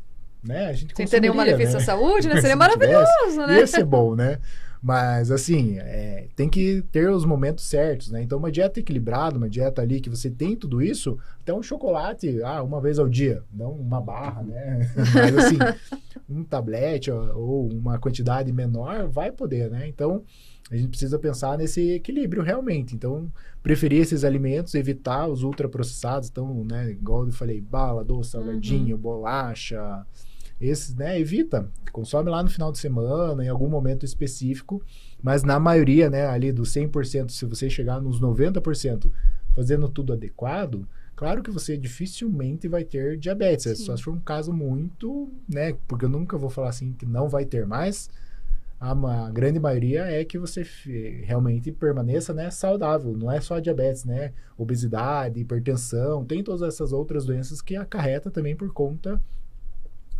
né? 0.42 0.66
A 0.66 0.72
gente 0.72 0.94
Sem 0.96 1.06
ter 1.06 1.20
nenhum 1.20 1.34
malefício 1.34 1.74
né? 1.74 1.82
à 1.82 1.84
saúde, 1.84 2.28
né? 2.28 2.40
Seria 2.40 2.56
maravilhoso, 2.56 3.10
tivesse, 3.18 3.38
né? 3.38 3.58
Ia 3.58 3.66
ser 3.66 3.84
bom, 3.84 4.14
né? 4.14 4.38
Mas, 4.82 5.30
assim, 5.30 5.78
é, 5.78 6.28
tem 6.36 6.48
que 6.48 6.82
ter 6.92 7.10
os 7.10 7.24
momentos 7.24 7.64
certos, 7.64 8.10
né? 8.10 8.22
Então, 8.22 8.38
uma 8.38 8.52
dieta 8.52 8.80
equilibrada, 8.80 9.36
uma 9.36 9.48
dieta 9.48 9.82
ali 9.82 10.00
que 10.00 10.10
você 10.10 10.30
tem 10.30 10.56
tudo 10.56 10.82
isso, 10.82 11.18
até 11.40 11.52
um 11.52 11.62
chocolate, 11.62 12.42
ah, 12.42 12.62
uma 12.62 12.80
vez 12.80 12.98
ao 12.98 13.08
dia, 13.08 13.42
não 13.52 13.72
uma 13.72 14.00
barra, 14.00 14.42
né? 14.42 14.90
Mas, 15.14 15.36
assim, 15.38 15.58
um 16.28 16.44
tablete 16.44 17.10
ou 17.10 17.68
uma 17.68 17.98
quantidade 17.98 18.52
menor 18.52 19.08
vai 19.08 19.32
poder, 19.32 19.70
né? 19.70 19.88
Então, 19.88 20.22
a 20.70 20.76
gente 20.76 20.88
precisa 20.88 21.18
pensar 21.18 21.56
nesse 21.56 21.92
equilíbrio 21.92 22.42
realmente. 22.42 22.94
Então, 22.94 23.30
preferir 23.62 24.00
esses 24.00 24.24
alimentos, 24.24 24.74
evitar 24.74 25.28
os 25.28 25.42
ultraprocessados. 25.42 26.28
Então, 26.28 26.64
né, 26.64 26.90
igual 26.90 27.24
eu 27.26 27.32
falei, 27.32 27.60
bala, 27.60 28.04
doce, 28.04 28.30
salgadinho, 28.30 28.96
uhum. 28.96 29.02
bolacha, 29.02 30.04
esses, 30.60 30.94
né, 30.94 31.18
evita. 31.20 31.68
Consome 31.92 32.30
lá 32.30 32.42
no 32.42 32.50
final 32.50 32.72
de 32.72 32.78
semana, 32.78 33.44
em 33.44 33.48
algum 33.48 33.68
momento 33.68 34.04
específico, 34.04 34.82
mas 35.22 35.42
na 35.42 35.58
maioria, 35.58 36.08
né, 36.10 36.26
ali 36.26 36.52
dos 36.52 36.70
100%, 36.70 37.30
se 37.30 37.44
você 37.44 37.68
chegar 37.68 38.00
nos 38.00 38.20
90% 38.20 39.10
fazendo 39.54 39.88
tudo 39.88 40.12
adequado, 40.12 40.86
claro 41.14 41.42
que 41.42 41.50
você 41.50 41.76
dificilmente 41.76 42.68
vai 42.68 42.84
ter 42.84 43.16
diabetes. 43.16 43.66
É 43.66 43.74
Sim. 43.74 43.84
Só 43.84 43.96
se 43.96 44.02
for 44.02 44.14
um 44.14 44.20
caso 44.20 44.52
muito, 44.52 45.30
né, 45.48 45.74
porque 45.86 46.04
eu 46.04 46.10
nunca 46.10 46.36
vou 46.36 46.50
falar 46.50 46.70
assim 46.70 46.92
que 46.92 47.06
não 47.06 47.28
vai 47.28 47.44
ter 47.44 47.66
mais, 47.66 48.10
a, 48.78 48.92
a 48.92 49.30
grande 49.30 49.58
maioria 49.58 50.04
é 50.04 50.24
que 50.24 50.38
você 50.38 50.62
realmente 51.24 51.72
permaneça 51.72 52.34
né, 52.34 52.50
saudável. 52.50 53.16
Não 53.16 53.32
é 53.32 53.40
só 53.40 53.58
diabetes, 53.58 54.04
né? 54.04 54.32
Obesidade, 54.56 55.40
hipertensão, 55.40 56.24
tem 56.24 56.42
todas 56.42 56.60
essas 56.60 56.92
outras 56.92 57.24
doenças 57.24 57.62
que 57.62 57.74
acarreta 57.74 58.30
também 58.30 58.54
por 58.54 58.70
conta 58.72 59.18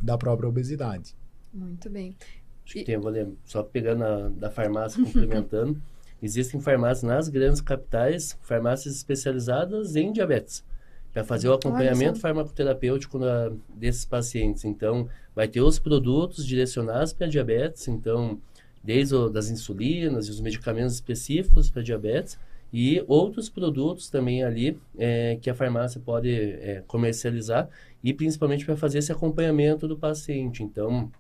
da 0.03 0.17
própria 0.17 0.49
obesidade. 0.49 1.15
Muito 1.53 1.89
bem. 1.89 2.17
Acho 2.65 2.75
que 2.75 2.85
tem, 2.85 2.99
vou 2.99 3.11
ler, 3.11 3.29
só 3.45 3.63
pegando 3.63 4.05
a, 4.05 4.29
da 4.29 4.51
farmácia, 4.51 5.03
complementando. 5.03 5.81
Existem 6.23 6.61
farmácias 6.61 7.03
nas 7.03 7.29
grandes 7.29 7.61
capitais, 7.61 8.39
farmácias 8.43 8.97
especializadas 8.97 9.97
em 9.97 10.13
diabetes, 10.13 10.65
para 11.13 11.23
fazer 11.23 11.49
o 11.49 11.53
acompanhamento 11.53 12.19
farmacoterapêutico 12.19 13.19
na, 13.19 13.53
desses 13.75 14.05
pacientes. 14.05 14.65
Então, 14.65 15.09
vai 15.35 15.47
ter 15.47 15.61
os 15.61 15.79
produtos 15.79 16.47
direcionados 16.47 17.13
para 17.13 17.27
diabetes, 17.27 17.87
então, 17.87 18.41
desde 18.83 19.15
o, 19.15 19.29
das 19.29 19.51
insulinas 19.51 20.27
e 20.27 20.31
os 20.31 20.41
medicamentos 20.41 20.95
específicos 20.95 21.71
para 21.71 21.83
diabetes, 21.83 22.39
e 22.79 23.03
outros 23.09 23.49
produtos 23.49 24.11
também 24.11 24.45
ali 24.45 24.79
é, 24.99 25.39
que 25.41 25.49
a 25.49 25.55
farmácia 25.55 25.99
pode 25.99 26.31
é, 26.31 26.85
comercializar 26.87 27.71
e 28.05 28.13
principalmente 28.13 28.67
para 28.67 28.77
fazer 28.77 28.99
esse 28.99 29.11
acompanhamento 29.11 29.89
do 29.89 29.97
paciente. 29.97 30.63
Então, 30.63 31.11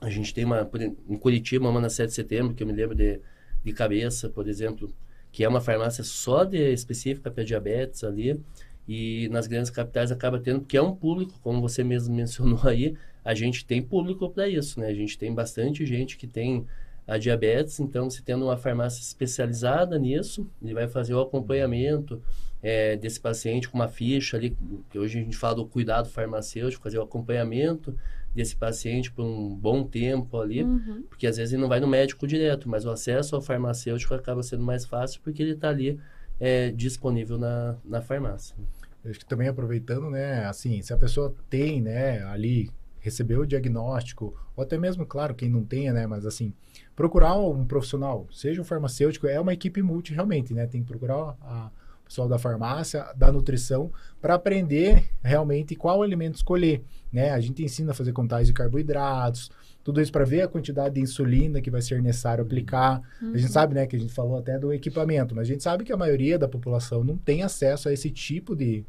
a 0.00 0.08
gente 0.08 0.32
tem 0.32 0.46
uma, 0.46 0.66
em 1.06 1.18
Curitiba, 1.18 1.68
uma 1.68 1.78
na 1.78 1.90
7 1.90 2.08
de 2.08 2.14
setembro, 2.14 2.54
que 2.54 2.62
eu 2.62 2.66
me 2.66 2.72
lembro 2.72 2.94
de, 2.94 3.20
de 3.62 3.72
cabeça, 3.74 4.30
por 4.30 4.48
exemplo, 4.48 4.90
que 5.30 5.44
é 5.44 5.48
uma 5.48 5.60
farmácia 5.60 6.02
só 6.02 6.42
de 6.42 6.72
específica 6.72 7.30
para 7.30 7.44
diabetes 7.44 8.02
ali, 8.02 8.40
e 8.88 9.28
nas 9.28 9.46
grandes 9.46 9.70
capitais 9.70 10.10
acaba 10.10 10.38
tendo, 10.38 10.60
porque 10.60 10.78
é 10.78 10.82
um 10.82 10.96
público, 10.96 11.38
como 11.42 11.60
você 11.60 11.84
mesmo 11.84 12.14
mencionou 12.16 12.60
aí, 12.64 12.96
a 13.22 13.34
gente 13.34 13.66
tem 13.66 13.82
público 13.82 14.30
para 14.30 14.48
isso, 14.48 14.80
né? 14.80 14.86
A 14.86 14.94
gente 14.94 15.18
tem 15.18 15.34
bastante 15.34 15.84
gente 15.84 16.16
que 16.16 16.26
tem 16.26 16.64
a 17.06 17.18
diabetes, 17.18 17.80
então 17.80 18.08
se 18.08 18.22
tendo 18.22 18.46
uma 18.46 18.56
farmácia 18.56 19.00
especializada 19.00 19.98
nisso, 19.98 20.46
ele 20.62 20.72
vai 20.72 20.88
fazer 20.88 21.14
o 21.14 21.20
acompanhamento 21.20 22.20
é, 22.62 22.96
desse 22.96 23.20
paciente 23.20 23.68
com 23.68 23.76
uma 23.76 23.88
ficha 23.88 24.38
ali, 24.38 24.56
que 24.90 24.98
hoje 24.98 25.18
a 25.18 25.22
gente 25.22 25.36
fala 25.36 25.56
do 25.56 25.66
cuidado 25.66 26.08
farmacêutico, 26.08 26.82
fazer 26.82 26.98
o 26.98 27.02
acompanhamento 27.02 27.94
desse 28.34 28.56
paciente 28.56 29.12
por 29.12 29.24
um 29.24 29.54
bom 29.54 29.84
tempo 29.84 30.40
ali, 30.40 30.64
uhum. 30.64 31.04
porque 31.08 31.26
às 31.26 31.36
vezes 31.36 31.52
ele 31.52 31.62
não 31.62 31.68
vai 31.68 31.78
no 31.78 31.86
médico 31.86 32.26
direto, 32.26 32.68
mas 32.68 32.86
o 32.86 32.90
acesso 32.90 33.36
ao 33.36 33.42
farmacêutico 33.42 34.14
acaba 34.14 34.42
sendo 34.42 34.64
mais 34.64 34.84
fácil 34.86 35.20
porque 35.22 35.42
ele 35.42 35.52
está 35.52 35.68
ali 35.68 36.00
é, 36.40 36.70
disponível 36.70 37.38
na, 37.38 37.76
na 37.84 38.00
farmácia. 38.00 38.56
Eu 39.04 39.10
acho 39.10 39.20
que 39.20 39.26
também 39.26 39.46
aproveitando, 39.46 40.08
né, 40.08 40.46
assim, 40.46 40.80
se 40.80 40.92
a 40.92 40.96
pessoa 40.96 41.34
tem, 41.50 41.82
né, 41.82 42.22
ali 42.24 42.70
recebeu 42.98 43.42
o 43.42 43.46
diagnóstico, 43.46 44.34
ou 44.56 44.64
até 44.64 44.78
mesmo, 44.78 45.04
claro, 45.04 45.34
quem 45.34 45.50
não 45.50 45.62
tenha, 45.62 45.92
né, 45.92 46.06
mas 46.06 46.24
assim, 46.24 46.54
procurar 46.94 47.36
um 47.36 47.64
profissional, 47.64 48.26
seja 48.30 48.60
um 48.60 48.64
farmacêutico, 48.64 49.26
é 49.26 49.40
uma 49.40 49.52
equipe 49.52 49.82
multi 49.82 50.14
realmente, 50.14 50.54
né, 50.54 50.66
tem 50.66 50.80
que 50.82 50.86
procurar 50.86 51.36
a, 51.40 51.70
o 52.02 52.04
pessoal 52.06 52.28
da 52.28 52.38
farmácia, 52.38 53.04
da 53.16 53.32
nutrição, 53.32 53.90
para 54.20 54.34
aprender 54.34 55.10
realmente 55.22 55.74
qual 55.74 56.02
alimento 56.02 56.36
escolher, 56.36 56.82
né, 57.12 57.30
a 57.30 57.40
gente 57.40 57.62
ensina 57.64 57.92
a 57.92 57.94
fazer 57.94 58.12
contagem 58.12 58.46
de 58.46 58.52
carboidratos, 58.52 59.50
tudo 59.84 60.00
isso 60.00 60.10
para 60.10 60.24
ver 60.24 60.40
a 60.40 60.48
quantidade 60.48 60.94
de 60.94 61.02
insulina 61.02 61.60
que 61.60 61.70
vai 61.70 61.82
ser 61.82 62.00
necessário 62.00 62.42
aplicar. 62.42 63.02
Uhum. 63.20 63.32
A 63.32 63.36
gente 63.36 63.48
uhum. 63.48 63.52
sabe, 63.52 63.74
né, 63.74 63.86
que 63.86 63.94
a 63.94 63.98
gente 63.98 64.14
falou 64.14 64.38
até 64.38 64.58
do 64.58 64.72
equipamento, 64.72 65.34
mas 65.34 65.42
a 65.42 65.52
gente 65.52 65.62
sabe 65.62 65.84
que 65.84 65.92
a 65.92 65.96
maioria 65.96 66.38
da 66.38 66.48
população 66.48 67.04
não 67.04 67.18
tem 67.18 67.42
acesso 67.42 67.90
a 67.90 67.92
esse 67.92 68.10
tipo 68.10 68.56
de, 68.56 68.82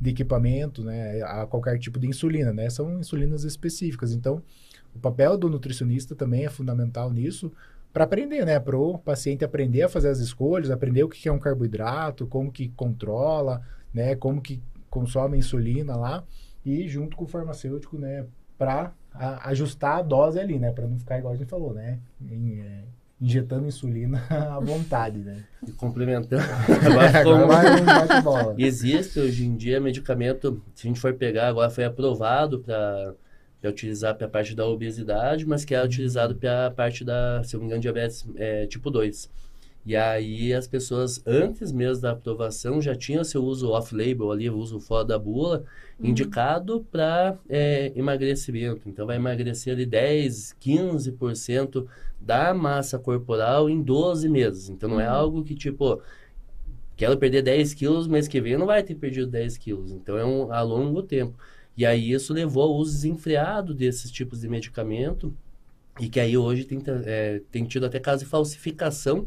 de 0.00 0.10
equipamento, 0.10 0.82
né, 0.82 1.22
a 1.22 1.46
qualquer 1.46 1.78
tipo 1.78 2.00
de 2.00 2.08
insulina, 2.08 2.52
né? 2.52 2.68
São 2.68 2.98
insulinas 2.98 3.44
específicas. 3.44 4.12
Então, 4.12 4.42
o 4.94 4.98
papel 4.98 5.36
do 5.36 5.48
nutricionista 5.48 6.14
também 6.14 6.44
é 6.44 6.50
fundamental 6.50 7.10
nisso 7.10 7.52
para 7.92 8.04
aprender, 8.04 8.44
né? 8.44 8.58
Para 8.60 8.78
o 8.78 8.98
paciente 8.98 9.44
aprender 9.44 9.82
a 9.82 9.88
fazer 9.88 10.08
as 10.08 10.18
escolhas, 10.18 10.70
aprender 10.70 11.02
o 11.02 11.08
que 11.08 11.28
é 11.28 11.32
um 11.32 11.38
carboidrato, 11.38 12.26
como 12.26 12.50
que 12.50 12.68
controla, 12.68 13.62
né? 13.92 14.14
Como 14.14 14.40
que 14.40 14.62
consome 14.88 15.38
insulina 15.38 15.96
lá 15.96 16.24
e 16.64 16.88
junto 16.88 17.16
com 17.16 17.24
o 17.24 17.28
farmacêutico, 17.28 17.98
né? 17.98 18.26
Para 18.56 18.92
ajustar 19.44 19.98
a 19.98 20.02
dose 20.02 20.38
ali, 20.38 20.58
né? 20.58 20.70
Para 20.72 20.86
não 20.86 20.98
ficar 20.98 21.18
igual 21.18 21.34
a 21.34 21.36
gente 21.36 21.48
falou, 21.48 21.74
né? 21.74 21.98
Em, 22.20 22.60
é, 22.60 22.84
injetando 23.20 23.66
insulina 23.66 24.22
à 24.30 24.60
vontade, 24.60 25.18
né? 25.18 25.44
E 25.66 25.72
complementando. 25.72 26.42
Agora, 26.86 27.20
agora 27.20 27.46
vai 27.46 27.80
bate-bola. 27.82 28.54
Existe 28.58 29.18
hoje 29.18 29.44
em 29.44 29.56
dia 29.56 29.80
medicamento, 29.80 30.62
se 30.74 30.86
a 30.86 30.88
gente 30.88 31.00
for 31.00 31.14
pegar, 31.14 31.48
agora 31.48 31.70
foi 31.70 31.84
aprovado 31.84 32.60
para 32.60 33.14
utilizar 33.68 34.14
para 34.14 34.26
a 34.26 34.30
parte 34.30 34.54
da 34.54 34.66
obesidade, 34.66 35.46
mas 35.46 35.64
que 35.64 35.74
é 35.74 35.84
utilizado 35.84 36.34
para 36.34 36.66
a 36.66 36.70
parte 36.70 37.04
da, 37.04 37.42
se 37.44 37.54
eu 37.54 37.58
não 37.58 37.64
me 37.64 37.66
engano, 37.66 37.82
diabetes 37.82 38.26
é, 38.36 38.66
tipo 38.66 38.90
2. 38.90 39.28
E 39.84 39.96
aí 39.96 40.52
as 40.52 40.66
pessoas, 40.66 41.22
antes 41.26 41.72
mesmo 41.72 42.02
da 42.02 42.10
aprovação, 42.12 42.82
já 42.82 42.94
tinham 42.94 43.24
seu 43.24 43.42
uso 43.42 43.70
off-label 43.70 44.30
ali, 44.30 44.50
o 44.50 44.56
uso 44.56 44.78
fora 44.78 45.04
da 45.04 45.18
bula, 45.18 45.64
uhum. 45.98 46.10
indicado 46.10 46.86
para 46.90 47.38
é, 47.48 47.90
emagrecimento. 47.96 48.88
Então 48.88 49.06
vai 49.06 49.16
emagrecer 49.16 49.72
ali 49.72 49.86
10, 49.86 50.56
15% 50.60 51.86
da 52.20 52.52
massa 52.52 52.98
corporal 52.98 53.70
em 53.70 53.82
12 53.82 54.28
meses. 54.28 54.68
Então 54.68 54.88
não 54.88 55.00
é 55.00 55.08
uhum. 55.08 55.14
algo 55.14 55.42
que 55.42 55.54
tipo, 55.54 56.00
quero 56.94 57.16
perder 57.16 57.42
10 57.42 57.72
quilos, 57.72 58.06
mês 58.06 58.28
que 58.28 58.40
vem 58.40 58.58
não 58.58 58.66
vai 58.66 58.82
ter 58.82 58.94
perdido 58.94 59.26
10 59.28 59.56
quilos. 59.56 59.92
Então 59.92 60.18
é 60.18 60.24
um 60.24 60.52
a 60.52 60.60
longo 60.60 61.02
tempo. 61.02 61.34
E 61.80 61.86
aí 61.86 62.12
isso 62.12 62.34
levou 62.34 62.64
ao 62.64 62.74
uso 62.74 62.92
desenfreado 62.92 63.72
desses 63.72 64.10
tipos 64.10 64.42
de 64.42 64.48
medicamento 64.50 65.34
e 65.98 66.10
que 66.10 66.20
aí 66.20 66.36
hoje 66.36 66.64
tem, 66.64 66.78
é, 67.06 67.40
tem 67.50 67.64
tido 67.64 67.86
até 67.86 67.98
caso 67.98 68.22
de 68.22 68.28
falsificação 68.28 69.26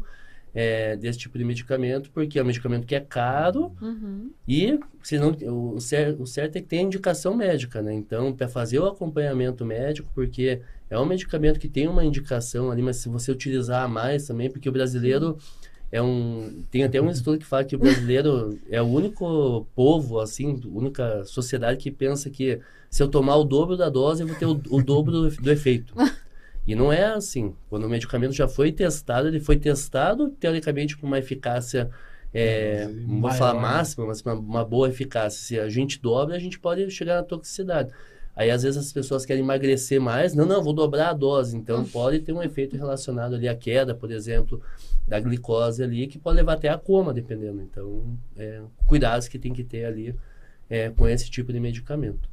é, 0.54 0.96
desse 0.96 1.18
tipo 1.18 1.36
de 1.36 1.44
medicamento, 1.44 2.12
porque 2.12 2.38
é 2.38 2.42
um 2.44 2.46
medicamento 2.46 2.86
que 2.86 2.94
é 2.94 3.00
caro 3.00 3.72
uhum. 3.82 4.30
e 4.46 4.78
senão, 5.02 5.36
o, 5.74 5.80
certo, 5.80 6.22
o 6.22 6.26
certo 6.28 6.54
é 6.54 6.60
que 6.60 6.68
tem 6.68 6.86
indicação 6.86 7.34
médica, 7.34 7.82
né? 7.82 7.92
Então, 7.92 8.32
para 8.32 8.46
fazer 8.46 8.78
o 8.78 8.86
acompanhamento 8.86 9.66
médico, 9.66 10.08
porque 10.14 10.60
é 10.88 10.96
um 10.96 11.04
medicamento 11.04 11.58
que 11.58 11.68
tem 11.68 11.88
uma 11.88 12.04
indicação 12.04 12.70
ali, 12.70 12.82
mas 12.82 12.98
se 12.98 13.08
você 13.08 13.32
utilizar 13.32 13.88
mais 13.88 14.28
também, 14.28 14.48
porque 14.48 14.68
o 14.68 14.72
brasileiro 14.72 15.38
é 15.90 16.02
um... 16.02 16.64
Tem 16.70 16.84
até 16.84 17.00
um 17.00 17.10
estudo 17.10 17.38
que 17.38 17.46
fala 17.46 17.64
que 17.64 17.76
o 17.76 17.78
brasileiro 17.78 18.58
é 18.70 18.82
o 18.82 18.86
único 18.86 19.66
povo, 19.74 20.20
assim, 20.20 20.60
única 20.66 21.24
sociedade 21.24 21.78
que 21.78 21.90
pensa 21.90 22.30
que 22.30 22.60
se 22.90 23.02
eu 23.02 23.08
tomar 23.08 23.36
o 23.36 23.44
dobro 23.44 23.76
da 23.76 23.88
dose, 23.88 24.22
eu 24.22 24.26
vou 24.28 24.36
ter 24.36 24.46
o, 24.46 24.60
o 24.70 24.82
dobro 24.82 25.12
do, 25.12 25.30
do 25.30 25.50
efeito. 25.50 25.94
E 26.66 26.74
não 26.74 26.92
é 26.92 27.04
assim. 27.04 27.54
Quando 27.68 27.84
o 27.84 27.88
medicamento 27.88 28.32
já 28.32 28.48
foi 28.48 28.72
testado, 28.72 29.28
ele 29.28 29.40
foi 29.40 29.56
testado, 29.56 30.30
teoricamente, 30.30 30.96
com 30.96 31.06
uma 31.06 31.18
eficácia, 31.18 31.90
é, 32.32 32.88
não 32.88 33.20
vou 33.20 33.30
falar 33.32 33.54
máxima, 33.60 34.06
mas 34.06 34.22
uma, 34.22 34.34
uma, 34.34 34.64
boa 34.64 34.88
eficácia. 34.88 35.40
Se 35.40 35.60
a 35.60 35.68
gente 35.68 36.00
dobra, 36.00 36.34
a 36.34 36.38
gente 36.38 36.58
pode 36.58 36.90
chegar 36.90 37.16
na 37.16 37.22
toxicidade. 37.22 37.92
Aí, 38.36 38.50
às 38.50 38.62
vezes, 38.62 38.76
as 38.76 38.92
pessoas 38.92 39.24
querem 39.24 39.42
emagrecer 39.42 40.00
mais. 40.00 40.34
Não, 40.34 40.44
não, 40.44 40.62
vou 40.62 40.72
dobrar 40.72 41.10
a 41.10 41.12
dose. 41.12 41.56
Então, 41.56 41.84
pode 41.84 42.20
ter 42.20 42.32
um 42.32 42.42
efeito 42.42 42.76
relacionado 42.76 43.34
ali 43.34 43.48
à 43.48 43.54
queda, 43.54 43.94
por 43.94 44.10
exemplo, 44.10 44.60
da 45.06 45.20
glicose 45.20 45.82
ali, 45.82 46.06
que 46.06 46.18
pode 46.18 46.36
levar 46.36 46.54
até 46.54 46.68
a 46.68 46.76
coma, 46.76 47.12
dependendo. 47.12 47.62
Então, 47.62 48.18
é, 48.36 48.62
cuidados 48.86 49.28
que 49.28 49.38
tem 49.38 49.52
que 49.52 49.62
ter 49.62 49.84
ali 49.84 50.14
é, 50.68 50.90
com 50.90 51.06
esse 51.06 51.30
tipo 51.30 51.52
de 51.52 51.60
medicamento. 51.60 52.28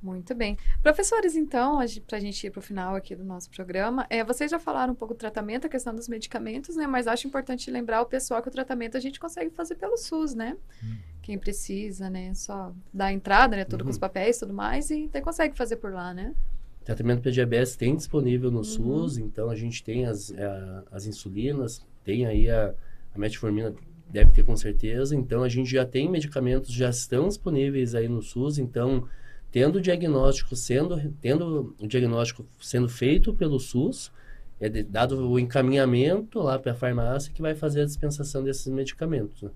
Muito 0.00 0.34
bem. 0.34 0.56
Professores, 0.82 1.34
então, 1.34 1.78
para 2.06 2.18
a 2.18 2.20
gente 2.20 2.46
ir 2.46 2.50
para 2.50 2.60
o 2.60 2.62
final 2.62 2.94
aqui 2.94 3.16
do 3.16 3.24
nosso 3.24 3.50
programa, 3.50 4.06
é, 4.08 4.22
vocês 4.22 4.50
já 4.50 4.58
falaram 4.58 4.92
um 4.92 4.96
pouco 4.96 5.14
do 5.14 5.18
tratamento, 5.18 5.66
a 5.66 5.68
questão 5.68 5.94
dos 5.94 6.08
medicamentos, 6.08 6.76
né? 6.76 6.86
Mas 6.86 7.08
acho 7.08 7.26
importante 7.26 7.70
lembrar 7.70 8.00
o 8.02 8.06
pessoal 8.06 8.40
que 8.40 8.48
o 8.48 8.52
tratamento 8.52 8.96
a 8.96 9.00
gente 9.00 9.18
consegue 9.18 9.50
fazer 9.50 9.74
pelo 9.74 9.96
SUS, 9.96 10.34
né? 10.34 10.56
Hum. 10.84 10.96
Quem 11.28 11.38
precisa, 11.38 12.08
né? 12.08 12.32
Só 12.32 12.72
dar 12.90 13.12
entrada, 13.12 13.54
né? 13.54 13.62
Tudo 13.66 13.82
uhum. 13.82 13.84
com 13.84 13.90
os 13.90 13.96
uhum. 13.96 14.00
papéis 14.00 14.38
e 14.38 14.40
tudo 14.40 14.54
mais, 14.54 14.88
e 14.88 15.04
até 15.04 15.20
consegue 15.20 15.54
fazer 15.54 15.76
por 15.76 15.92
lá, 15.92 16.14
né? 16.14 16.34
tratamento 16.82 17.20
para 17.20 17.30
diabetes 17.30 17.76
tem 17.76 17.94
disponível 17.94 18.50
no 18.50 18.58
uhum. 18.58 18.64
SUS, 18.64 19.18
então 19.18 19.50
a 19.50 19.54
gente 19.54 19.84
tem 19.84 20.06
as, 20.06 20.32
a, 20.32 20.84
as 20.90 21.04
insulinas, 21.04 21.86
tem 22.02 22.24
aí 22.24 22.48
a, 22.48 22.74
a 23.14 23.18
metformina, 23.18 23.74
deve 24.08 24.32
ter 24.32 24.42
com 24.42 24.56
certeza, 24.56 25.14
então 25.14 25.42
a 25.42 25.50
gente 25.50 25.70
já 25.70 25.84
tem 25.84 26.08
medicamentos, 26.08 26.72
já 26.72 26.88
estão 26.88 27.28
disponíveis 27.28 27.94
aí 27.94 28.08
no 28.08 28.22
SUS, 28.22 28.56
então 28.56 29.06
tendo 29.52 29.76
o 29.76 29.80
diagnóstico 29.82 30.56
sendo, 30.56 31.12
tendo 31.20 31.76
o 31.78 31.86
diagnóstico 31.86 32.46
sendo 32.58 32.88
feito 32.88 33.34
pelo 33.34 33.60
SUS, 33.60 34.10
é 34.58 34.70
dado 34.82 35.30
o 35.30 35.38
encaminhamento 35.38 36.38
lá 36.38 36.58
para 36.58 36.72
a 36.72 36.74
farmácia 36.74 37.30
que 37.34 37.42
vai 37.42 37.54
fazer 37.54 37.82
a 37.82 37.84
dispensação 37.84 38.42
desses 38.42 38.66
medicamentos. 38.66 39.42
Né? 39.42 39.50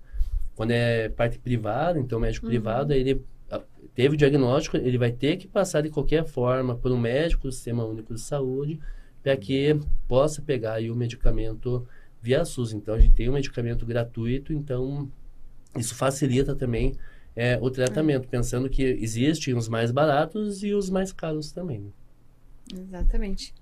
Quando 0.55 0.71
é 0.71 1.09
parte 1.09 1.39
privada, 1.39 1.99
então 1.99 2.19
médico 2.19 2.45
uhum. 2.45 2.51
privado, 2.51 2.93
ele 2.93 3.21
teve 3.95 4.15
o 4.15 4.17
diagnóstico, 4.17 4.77
ele 4.77 4.97
vai 4.97 5.11
ter 5.11 5.37
que 5.37 5.47
passar 5.47 5.81
de 5.81 5.89
qualquer 5.89 6.25
forma 6.25 6.75
por 6.75 6.91
um 6.91 6.97
médico 6.97 7.47
do 7.47 7.51
Sistema 7.51 7.85
Único 7.85 8.13
de 8.13 8.21
Saúde 8.21 8.79
para 9.21 9.37
que 9.37 9.79
possa 10.07 10.41
pegar 10.41 10.81
o 10.81 10.95
medicamento 10.95 11.87
via 12.21 12.43
SUS. 12.43 12.73
Então, 12.73 12.93
a 12.95 12.99
gente 12.99 13.13
tem 13.13 13.29
um 13.29 13.33
medicamento 13.33 13.85
gratuito, 13.85 14.53
então 14.53 15.09
isso 15.77 15.95
facilita 15.95 16.55
também 16.55 16.93
é, 17.35 17.57
o 17.61 17.69
tratamento, 17.69 18.27
pensando 18.27 18.69
que 18.69 18.83
existem 18.83 19.55
os 19.55 19.67
mais 19.67 19.91
baratos 19.91 20.63
e 20.63 20.73
os 20.73 20.89
mais 20.89 21.11
caros 21.11 21.51
também. 21.51 21.79
Né? 21.79 21.91
Exatamente. 22.79 23.53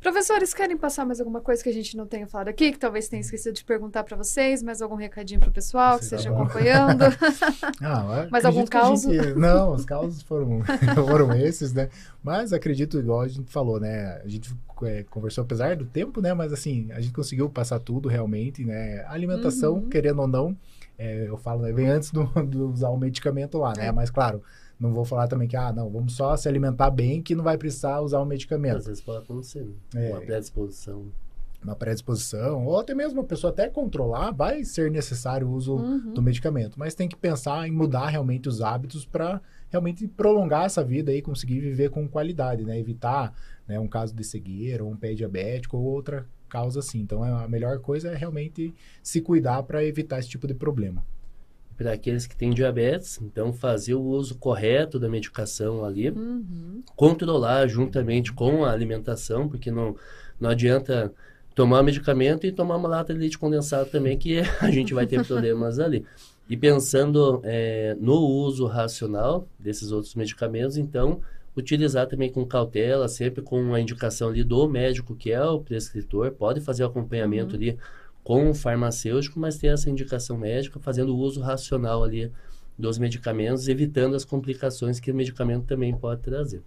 Professores, 0.00 0.54
querem 0.54 0.76
passar 0.76 1.04
mais 1.04 1.20
alguma 1.20 1.40
coisa 1.40 1.62
que 1.62 1.68
a 1.68 1.72
gente 1.72 1.96
não 1.96 2.06
tenha 2.06 2.26
falado 2.26 2.48
aqui, 2.48 2.70
que 2.70 2.78
talvez 2.78 3.08
tenha 3.08 3.20
esquecido 3.20 3.54
de 3.54 3.64
perguntar 3.64 4.04
para 4.04 4.16
vocês, 4.16 4.62
mais 4.62 4.80
algum 4.80 4.94
recadinho 4.94 5.40
para 5.40 5.48
o 5.48 5.52
pessoal 5.52 5.98
que 5.98 6.04
esteja 6.04 6.30
tá 6.30 6.36
acompanhando? 6.36 7.04
ah, 7.82 8.28
mais 8.30 8.44
algum 8.44 8.64
caos? 8.66 9.02
Gente... 9.02 9.34
Não, 9.34 9.74
os 9.74 9.84
causos 9.84 10.22
foram, 10.22 10.60
foram 11.08 11.34
esses, 11.34 11.72
né? 11.72 11.88
Mas 12.22 12.52
acredito, 12.52 12.98
igual 12.98 13.22
a 13.22 13.28
gente 13.28 13.50
falou, 13.50 13.80
né? 13.80 14.20
A 14.24 14.28
gente 14.28 14.54
é, 14.82 15.02
conversou 15.04 15.42
apesar 15.42 15.74
do 15.76 15.84
tempo, 15.84 16.20
né? 16.20 16.32
Mas 16.34 16.52
assim, 16.52 16.90
a 16.92 17.00
gente 17.00 17.12
conseguiu 17.12 17.48
passar 17.48 17.80
tudo 17.80 18.08
realmente, 18.08 18.64
né? 18.64 19.00
A 19.08 19.12
alimentação, 19.12 19.74
uhum. 19.74 19.88
querendo 19.88 20.20
ou 20.20 20.28
não, 20.28 20.56
é, 20.98 21.28
eu 21.28 21.36
falo, 21.36 21.62
né, 21.62 21.72
vem 21.72 21.88
antes 21.88 22.10
do, 22.10 22.24
do 22.44 22.70
usar 22.70 22.88
o 22.90 22.96
medicamento 22.96 23.58
lá, 23.58 23.72
né? 23.76 23.86
É. 23.86 23.92
Mas 23.92 24.10
claro, 24.10 24.42
não 24.78 24.92
vou 24.92 25.04
falar 25.04 25.26
também 25.26 25.48
que, 25.48 25.56
ah, 25.56 25.72
não, 25.72 25.90
vamos 25.90 26.14
só 26.14 26.36
se 26.36 26.48
alimentar 26.48 26.90
bem 26.90 27.22
que 27.22 27.34
não 27.34 27.42
vai 27.42 27.56
precisar 27.56 28.00
usar 28.00 28.20
um 28.20 28.26
medicamento. 28.26 28.76
Às 28.76 28.86
vezes 28.86 29.02
pode 29.02 29.24
acontecer, 29.24 29.64
né? 29.64 30.10
É, 30.10 30.12
uma 30.12 30.20
predisposição. 30.20 31.06
Uma 31.64 31.74
predisposição, 31.74 32.66
ou 32.66 32.78
até 32.78 32.94
mesmo 32.94 33.20
a 33.22 33.24
pessoa 33.24 33.50
até 33.50 33.68
controlar, 33.68 34.30
vai 34.30 34.62
ser 34.62 34.90
necessário 34.90 35.48
o 35.48 35.52
uso 35.52 35.76
uhum. 35.76 36.12
do 36.12 36.22
medicamento. 36.22 36.78
Mas 36.78 36.94
tem 36.94 37.08
que 37.08 37.16
pensar 37.16 37.66
em 37.66 37.72
mudar 37.72 38.08
realmente 38.08 38.48
os 38.48 38.60
hábitos 38.60 39.04
para 39.04 39.40
realmente 39.70 40.06
prolongar 40.06 40.66
essa 40.66 40.84
vida 40.84 41.12
e 41.12 41.22
conseguir 41.22 41.60
viver 41.60 41.90
com 41.90 42.06
qualidade, 42.06 42.64
né? 42.64 42.78
Evitar 42.78 43.34
né, 43.66 43.80
um 43.80 43.88
caso 43.88 44.14
de 44.14 44.22
cegueira, 44.22 44.84
ou 44.84 44.90
um 44.90 44.96
pé 44.96 45.14
diabético, 45.14 45.78
ou 45.78 45.84
outra 45.84 46.26
causa 46.48 46.80
assim. 46.80 47.00
Então, 47.00 47.24
a 47.24 47.48
melhor 47.48 47.80
coisa 47.80 48.10
é 48.10 48.14
realmente 48.14 48.72
se 49.02 49.20
cuidar 49.20 49.62
para 49.62 49.82
evitar 49.82 50.20
esse 50.20 50.28
tipo 50.28 50.46
de 50.46 50.54
problema 50.54 51.02
para 51.76 51.92
aqueles 51.92 52.26
que 52.26 52.36
têm 52.36 52.50
diabetes, 52.50 53.20
então 53.20 53.52
fazer 53.52 53.94
o 53.94 54.02
uso 54.02 54.36
correto 54.36 54.98
da 54.98 55.08
medicação 55.08 55.84
ali, 55.84 56.08
uhum. 56.08 56.82
controlar 56.96 57.66
juntamente 57.66 58.32
com 58.32 58.64
a 58.64 58.72
alimentação, 58.72 59.48
porque 59.48 59.70
não, 59.70 59.94
não 60.40 60.50
adianta 60.50 61.12
tomar 61.54 61.82
medicamento 61.82 62.46
e 62.46 62.52
tomar 62.52 62.76
uma 62.76 62.88
lata 62.88 63.12
de 63.12 63.20
leite 63.20 63.38
condensado 63.38 63.90
também, 63.90 64.16
que 64.16 64.40
a 64.60 64.70
gente 64.70 64.94
vai 64.94 65.06
ter 65.06 65.24
problemas 65.26 65.78
ali. 65.78 66.04
E 66.48 66.56
pensando 66.56 67.40
é, 67.44 67.96
no 68.00 68.14
uso 68.14 68.66
racional 68.66 69.48
desses 69.58 69.90
outros 69.90 70.14
medicamentos, 70.14 70.76
então, 70.76 71.20
utilizar 71.56 72.06
também 72.06 72.30
com 72.30 72.46
cautela, 72.46 73.08
sempre 73.08 73.42
com 73.42 73.74
a 73.74 73.80
indicação 73.80 74.28
ali 74.28 74.44
do 74.44 74.68
médico, 74.68 75.16
que 75.16 75.32
é 75.32 75.42
o 75.44 75.60
prescritor, 75.60 76.30
pode 76.32 76.60
fazer 76.60 76.84
o 76.84 76.86
acompanhamento 76.86 77.56
uhum. 77.56 77.60
ali 77.60 77.78
com 78.26 78.50
o 78.50 78.54
farmacêutico, 78.54 79.38
mas 79.38 79.56
ter 79.56 79.68
essa 79.68 79.88
indicação 79.88 80.36
médica, 80.36 80.80
fazendo 80.80 81.14
o 81.14 81.16
uso 81.16 81.40
racional 81.40 82.02
ali 82.02 82.32
dos 82.76 82.98
medicamentos, 82.98 83.68
evitando 83.68 84.16
as 84.16 84.24
complicações 84.24 84.98
que 84.98 85.12
o 85.12 85.14
medicamento 85.14 85.64
também 85.64 85.96
pode 85.96 86.22
trazer. 86.22 86.60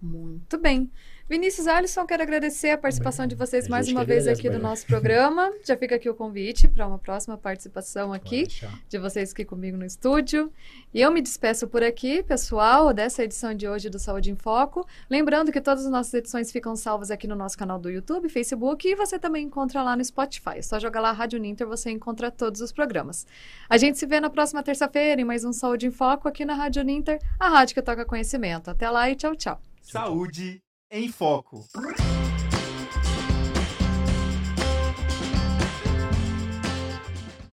Muito 0.00 0.56
bem. 0.58 0.90
Vinícius 1.28 1.66
Alisson, 1.66 2.06
quero 2.06 2.22
agradecer 2.22 2.70
a 2.70 2.78
participação 2.78 3.26
de 3.26 3.34
vocês 3.34 3.68
mais 3.68 3.88
uma 3.88 4.02
vez 4.02 4.26
aqui 4.26 4.48
no 4.48 4.58
nosso 4.58 4.86
programa. 4.86 5.52
Já 5.62 5.76
fica 5.76 5.96
aqui 5.96 6.08
o 6.08 6.14
convite 6.14 6.66
para 6.68 6.86
uma 6.86 6.98
próxima 6.98 7.36
participação 7.36 8.12
aqui 8.12 8.46
de 8.88 8.96
vocês 8.96 9.32
aqui 9.32 9.44
comigo 9.44 9.76
no 9.76 9.84
estúdio. 9.84 10.50
E 10.94 11.02
eu 11.02 11.10
me 11.10 11.20
despeço 11.20 11.66
por 11.66 11.82
aqui, 11.82 12.22
pessoal, 12.22 12.94
dessa 12.94 13.24
edição 13.24 13.52
de 13.52 13.68
hoje 13.68 13.90
do 13.90 13.98
Saúde 13.98 14.30
em 14.30 14.36
Foco. 14.36 14.86
Lembrando 15.10 15.52
que 15.52 15.60
todas 15.60 15.84
as 15.84 15.90
nossas 15.90 16.14
edições 16.14 16.50
ficam 16.50 16.74
salvas 16.76 17.10
aqui 17.10 17.26
no 17.26 17.34
nosso 17.34 17.58
canal 17.58 17.78
do 17.78 17.90
YouTube, 17.90 18.28
Facebook 18.30 18.88
e 18.88 18.94
você 18.94 19.18
também 19.18 19.44
encontra 19.44 19.82
lá 19.82 19.96
no 19.96 20.04
Spotify. 20.04 20.58
É 20.58 20.62
só 20.62 20.78
jogar 20.78 21.00
lá 21.00 21.12
Rádio 21.12 21.40
Ninter, 21.40 21.66
você 21.66 21.90
encontra 21.90 22.30
todos 22.30 22.62
os 22.62 22.72
programas. 22.72 23.26
A 23.68 23.76
gente 23.76 23.98
se 23.98 24.06
vê 24.06 24.18
na 24.20 24.30
próxima 24.30 24.62
terça-feira 24.62 25.20
em 25.20 25.24
mais 25.24 25.44
um 25.44 25.52
Saúde 25.52 25.88
em 25.88 25.90
Foco 25.90 26.28
aqui 26.28 26.44
na 26.44 26.54
Rádio 26.54 26.84
Ninter, 26.84 27.20
a 27.38 27.48
rádio 27.48 27.74
que 27.74 27.82
toca 27.82 28.04
conhecimento. 28.06 28.70
Até 28.70 28.88
lá 28.88 29.10
e 29.10 29.16
tchau, 29.16 29.34
tchau. 29.34 29.67
Saúde 29.90 30.62
em 30.90 31.10
Foco. 31.10 31.66